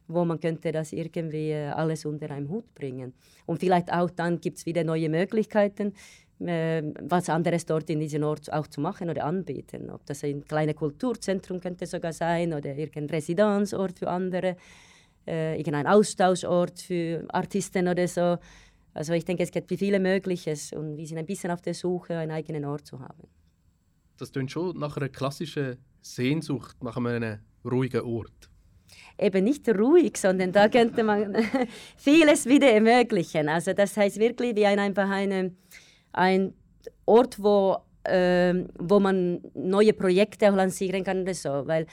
[0.08, 3.14] wo man könnte das irgendwie äh, alles unter einem Hut bringen.
[3.44, 5.94] Und vielleicht auch dann gibt es wieder neue Möglichkeiten
[6.40, 9.90] äh, was anderes dort in diesem Ort auch zu machen oder anbieten.
[9.90, 14.56] Ob das ein kleines Kulturzentrum könnte sogar sein oder irgendein Residenzort für andere,
[15.26, 18.36] äh, irgendein Austauschort für Artisten oder so.
[18.92, 22.16] Also ich denke, es gibt viele Mögliches und wir sind ein bisschen auf der Suche,
[22.16, 23.28] einen eigenen Ort zu haben.
[24.18, 28.50] Das klingt schon nach einer klassischen Sehnsucht, nach einem ruhigen Ort.
[29.18, 31.34] Eben nicht ruhig, sondern da könnte man
[31.96, 33.48] vieles wieder ermöglichen.
[33.48, 35.52] Also das heißt wirklich wie ein, einfach eine
[36.16, 36.54] ein
[37.04, 41.66] Ort, wo, äh, wo man neue Projekte lancieren kann oder so.
[41.66, 41.86] Weil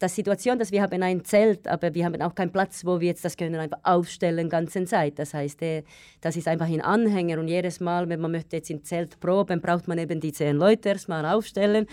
[0.00, 3.08] die Situation, dass wir haben ein Zelt, aber wir haben auch keinen Platz, wo wir
[3.08, 5.18] jetzt das können einfach aufstellen ganze Zeit.
[5.18, 5.82] Das heißt, der,
[6.20, 9.60] das ist einfach ein Anhänger und jedes Mal, wenn man möchte jetzt im Zelt proben,
[9.60, 11.86] braucht man eben die zehn Leute erstmal aufstellen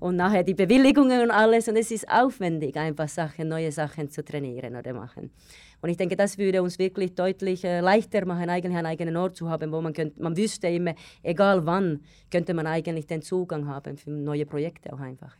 [0.00, 4.24] und nachher die Bewilligungen und alles und es ist aufwendig, einfach Sachen, neue Sachen zu
[4.24, 5.30] trainieren oder machen.
[5.86, 9.36] Und ich denke, das würde uns wirklich deutlich äh, leichter machen, eigentlich einen eigenen Ort
[9.36, 13.68] zu haben, wo man, könnt, man wüsste immer, egal wann, könnte man eigentlich den Zugang
[13.68, 15.38] haben für neue Projekte auch einfacher.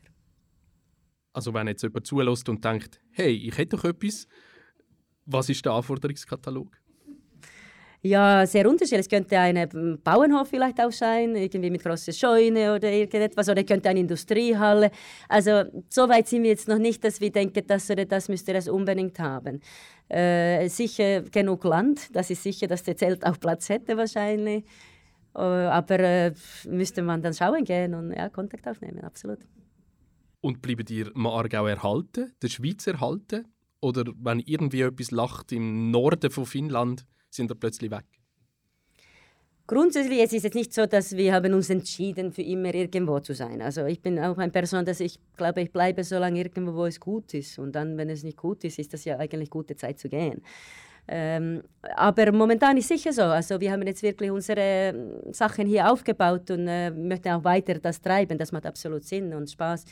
[1.32, 4.28] Also wenn jetzt jemand zulässt und denkt, hey, ich hätte doch etwas,
[5.24, 6.78] was ist der Anforderungskatalog?
[8.07, 9.00] Ja, sehr unterschiedlich.
[9.00, 13.88] Es könnte ein Bauernhof vielleicht auch sein, irgendwie mit großer Scheune oder irgendetwas, oder könnte
[13.88, 14.92] eine Industriehalle.
[15.28, 18.52] Also so weit sind wir jetzt noch nicht, dass wir denken, das oder das müsste
[18.52, 19.61] das unbedingt haben.
[20.09, 24.64] Äh, sicher genug Land, das ist sicher, dass der Zelt auch Platz hätte wahrscheinlich.
[25.34, 26.32] Äh, aber äh,
[26.68, 29.40] müsste man dann schauen gehen und ja, Kontakt aufnehmen, absolut.
[30.42, 33.48] Und bleibt ihr im Aargau erhalten, der Schweiz erhalten?
[33.80, 37.04] Oder wenn irgendwie etwas lacht im Norden von Finnland,
[37.37, 38.05] sind ihr plötzlich weg?
[39.68, 43.34] Grundsätzlich es ist es nicht so, dass wir haben uns entschieden, für immer irgendwo zu
[43.34, 43.61] sein.
[43.61, 46.87] Also ich bin auch eine Person, dass ich glaube, ich bleibe so lange irgendwo, wo
[46.87, 47.59] es gut ist.
[47.59, 50.41] Und dann, wenn es nicht gut ist, ist das ja eigentlich gute Zeit zu gehen.
[51.09, 51.62] Ähm,
[51.97, 53.22] aber momentan ist sicher so.
[53.22, 57.74] Also wir haben jetzt wirklich unsere ähm, Sachen hier aufgebaut und äh, möchten auch weiter
[57.80, 58.39] das treiben.
[58.39, 59.84] Das macht absolut Sinn und Spaß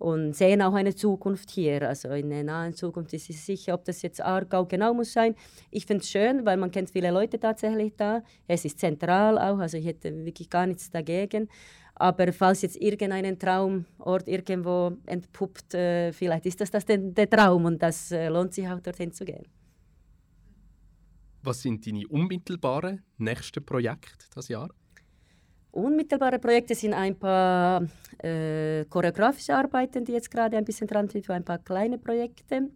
[0.00, 1.86] und sehen auch eine Zukunft hier.
[1.86, 5.34] Also in der nahen Zukunft ist es sicher, ob das jetzt Aargau genau muss sein.
[5.70, 8.22] Ich finde es schön, weil man kennt viele Leute tatsächlich da.
[8.48, 11.48] Es ist zentral auch, also ich hätte wirklich gar nichts dagegen.
[11.96, 17.66] Aber falls jetzt irgendein Traumort irgendwo entpuppt, äh, vielleicht ist das, das der, der Traum
[17.66, 19.44] und das äh, lohnt sich auch dorthin zu gehen.
[21.42, 24.70] Was sind deine unmittelbaren nächsten Projekte das Jahr?
[25.72, 27.82] Unmittelbare Projekte sind ein paar
[28.18, 32.70] äh, choreografische Arbeiten, die jetzt gerade ein bisschen dran sind, für ein paar kleine Projekte.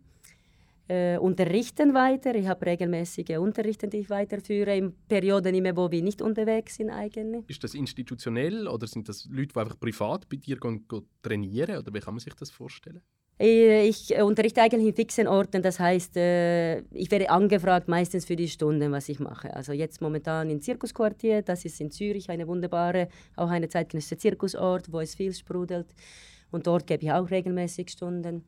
[0.86, 2.34] Äh, unterrichten weiter.
[2.34, 6.90] Ich habe regelmäßige Unterrichten, die ich weiterführe, in Perioden, immer, wo wir nicht unterwegs sind
[6.90, 7.42] eigentlich.
[7.48, 11.78] Ist das institutionell oder sind das Leute, die einfach privat bei dir gehen, gehen trainieren?
[11.78, 13.00] Oder wie kann man sich das vorstellen?
[13.38, 18.36] Äh, ich unterrichte eigentlich in fixen Orten, das heißt, äh, ich werde angefragt meistens für
[18.36, 19.54] die Stunden, was ich mache.
[19.54, 24.92] Also jetzt momentan im Zirkusquartier, das ist in Zürich eine wunderbare, auch eine zeitgenössische Zirkusort,
[24.92, 25.86] wo es viel sprudelt.
[26.50, 28.44] Und dort gebe ich auch regelmäßig Stunden.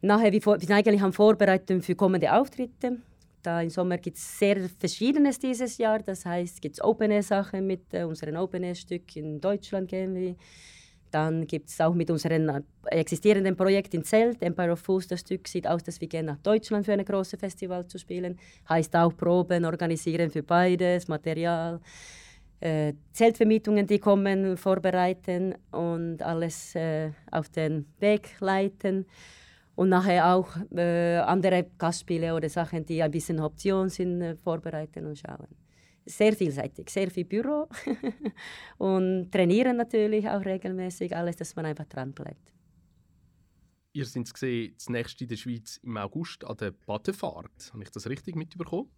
[0.00, 2.98] Nachher, wir sind eigentlich am Vorbereiten für kommende Auftritte.
[3.42, 5.98] Da im Sommer gibt es sehr Verschiedenes dieses Jahr.
[5.98, 10.36] Das heißt, gibt es Open-Air-Sachen mit äh, unseren Open-Air-Stück in Deutschland gehen wir.
[11.10, 15.20] Dann gibt es auch mit unserem äh, existierenden Projekt in Zelt, Empire of Fools, das
[15.20, 18.38] Stück sieht aus, dass wir gehen nach Deutschland für ein großes Festival zu spielen.
[18.68, 21.80] Heißt auch Proben organisieren für beides, Material,
[22.60, 29.06] äh, Zeltvermietungen, die kommen, vorbereiten und alles äh, auf den Weg leiten.
[29.74, 35.06] Und nachher auch äh, andere Gastspiele oder Sachen, die ein bisschen Option sind, äh, vorbereiten
[35.06, 35.46] und schauen
[36.08, 37.68] sehr vielseitig, sehr viel Büro
[38.78, 42.52] und trainieren natürlich auch regelmäßig, alles, dass man einfach dran bleibt.
[43.92, 47.70] Ihr seid gesehen, das nächste in der Schweiz im August an der Badefahrt.
[47.72, 48.90] Habe ich das richtig mitbekommen?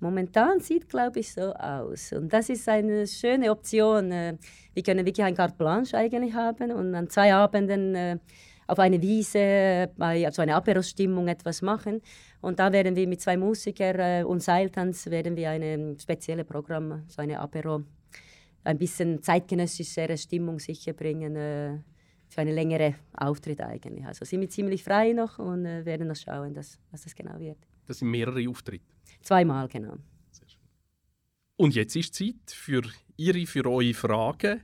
[0.00, 2.12] Momentan sieht, glaube ich, so aus.
[2.12, 4.10] Und das ist eine schöne Option.
[4.10, 4.36] Äh,
[4.72, 8.18] wir können wirklich ein Carte Blanche eigentlich haben und an zwei Abenden äh,
[8.66, 12.00] auf eine Wiese, bei also eine Aperosstimmung etwas machen.
[12.40, 17.04] Und da werden wir mit zwei Musikern äh, und Seiltanz werden wir ein spezielles Programm,
[17.08, 17.82] so eine Apero,
[18.64, 21.78] ein bisschen zeitgenössischere Stimmung sicher bringen äh,
[22.28, 24.06] für einen längeren Auftritt eigentlich.
[24.06, 27.38] Also sind wir ziemlich frei noch und äh, werden noch schauen, dass, was das genau
[27.38, 27.58] wird.
[27.86, 28.84] Das sind mehrere Auftritte?
[29.22, 29.96] Zweimal, genau.
[31.56, 32.82] Und jetzt ist Zeit für
[33.16, 34.62] Ihre, für eure Fragen.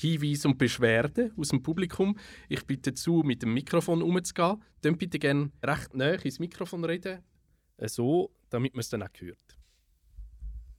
[0.00, 2.16] Hinweise und Beschwerden aus dem Publikum.
[2.48, 4.62] Ich bitte zu, mit dem Mikrofon umzugehen.
[4.80, 7.22] Dann bitte gerne recht nah ins Mikrofon reden,
[7.86, 9.58] so, damit man es dann auch hört.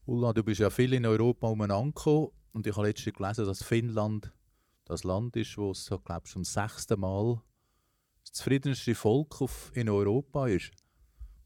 [0.05, 4.31] Ulla, du bist ja viel in Europa umeinander und ich habe letztens gelesen, dass Finnland
[4.85, 7.41] das Land ist, wo es, glaube ich, zum sechsten Mal
[8.23, 9.35] das zufriedenste Volk
[9.73, 10.71] in Europa ist.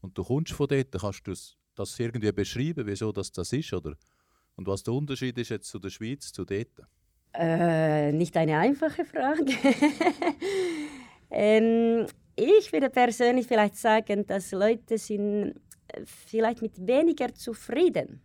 [0.00, 1.34] Und du kommst von dort, kannst du
[1.74, 3.96] das irgendwie beschreiben, wieso das, das ist, oder?
[4.56, 6.80] Und was der Unterschied ist jetzt zu der Schweiz, zu dort?
[7.38, 9.52] Äh, nicht eine einfache Frage.
[11.30, 15.54] ähm, ich würde persönlich vielleicht sagen, dass Leute sind
[15.88, 18.22] äh, vielleicht mit weniger zufrieden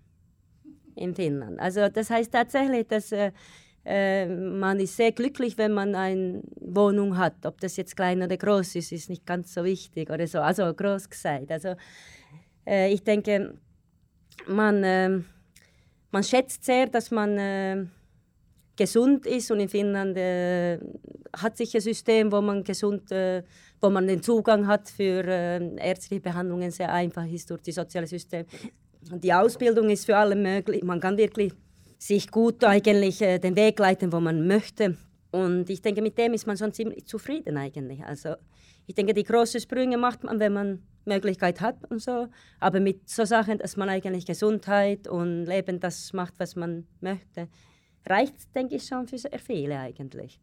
[0.96, 1.60] in Finnland.
[1.60, 3.32] Also das heißt tatsächlich, dass äh,
[3.84, 7.46] äh, man ist sehr glücklich, wenn man eine Wohnung hat.
[7.46, 10.40] Ob das jetzt klein oder groß ist, ist nicht ganz so wichtig oder so.
[10.40, 11.52] Also groß gesagt.
[11.52, 11.76] Also
[12.66, 13.56] äh, ich denke,
[14.48, 15.20] man, äh,
[16.12, 17.92] man schätzt sehr, dass man
[18.76, 20.80] gesund ist und in Finnland äh,
[21.36, 23.44] hat sich ein System, wo man gesund, äh,
[23.80, 28.08] wo man den Zugang hat für äh, ärztliche Behandlungen sehr einfach ist durch das soziale
[28.08, 28.46] System.
[29.12, 30.84] Und die Ausbildung ist für alle möglich.
[30.84, 31.54] Man kann wirklich
[31.98, 34.98] sich gut eigentlich äh, den Weg leiten, wo man möchte.
[35.32, 38.04] Und ich denke, mit dem ist man schon ziemlich zufrieden eigentlich.
[38.04, 38.36] Also
[38.86, 42.28] ich denke, die großen Sprünge macht man, wenn man Möglichkeit hat und so.
[42.60, 47.48] Aber mit so Sachen, dass man eigentlich Gesundheit und Leben das macht, was man möchte,
[48.06, 50.40] reicht, denke ich, schon für viele eigentlich.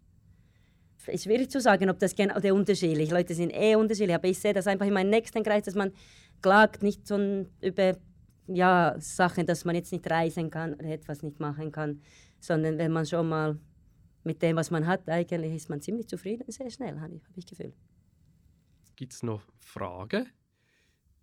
[1.06, 3.12] Ist schwierig zu sagen, ob das genau Unterschied ist.
[3.12, 5.92] Leute sind eh unterschiedlich, aber ich sehe das einfach in meinem nächsten Kreis, dass man
[6.42, 7.96] klagt nicht so über
[8.46, 12.02] ja, Sachen, dass man jetzt nicht reisen kann oder etwas nicht machen kann,
[12.40, 13.58] sondern wenn man schon mal
[14.24, 17.36] mit dem, was man hat, eigentlich ist man ziemlich zufrieden, sehr schnell, habe ich, hab
[17.36, 17.72] ich Gefühl.
[18.96, 20.26] Gibt es noch Fragen?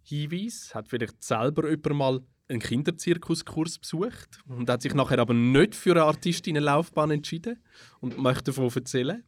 [0.01, 0.71] Hinweis?
[0.73, 5.91] Hat vielleicht selber jemand mal einen Kinderzirkuskurs besucht und hat sich nachher aber nicht für
[5.91, 7.62] eine Artistinnenlaufbahn entschieden
[8.00, 9.24] und möchte davon erzählen?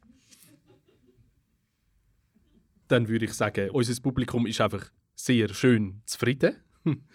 [2.87, 6.55] Dann würde ich sagen, unser Publikum ist einfach sehr schön zufrieden.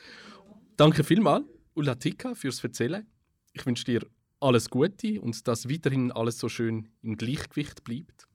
[0.76, 1.44] Danke vielmals,
[1.74, 3.06] Ulla Tika, fürs Erzählen.
[3.52, 4.06] Ich wünsche dir
[4.40, 8.26] alles Gute und dass weiterhin alles so schön im Gleichgewicht bleibt.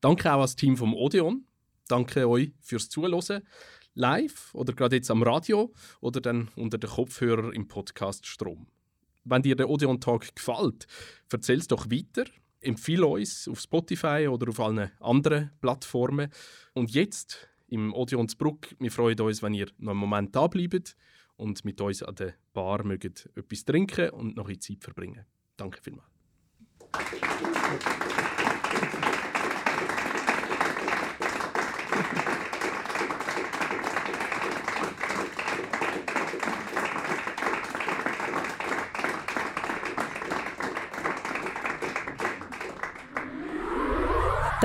[0.00, 1.44] Danke auch ans Team vom Odeon.
[1.88, 3.14] Danke euch fürs Zuhören
[3.96, 8.68] live oder gerade jetzt am Radio oder dann unter den Kopfhörer im Podcast Strom.
[9.24, 10.86] Wenn dir der Odeon Talk gefällt,
[11.32, 12.30] erzähl es doch weiter.
[12.60, 16.30] Empfehle uns auf Spotify oder auf allen anderen Plattformen.
[16.74, 20.96] Und jetzt im Odeon Bruck, wir freuen uns, wenn ihr noch einen Moment da bleibt
[21.36, 25.24] und mit uns an der Bar mögt etwas trinken und noch Zeit verbringen.
[25.56, 26.06] Danke vielmals.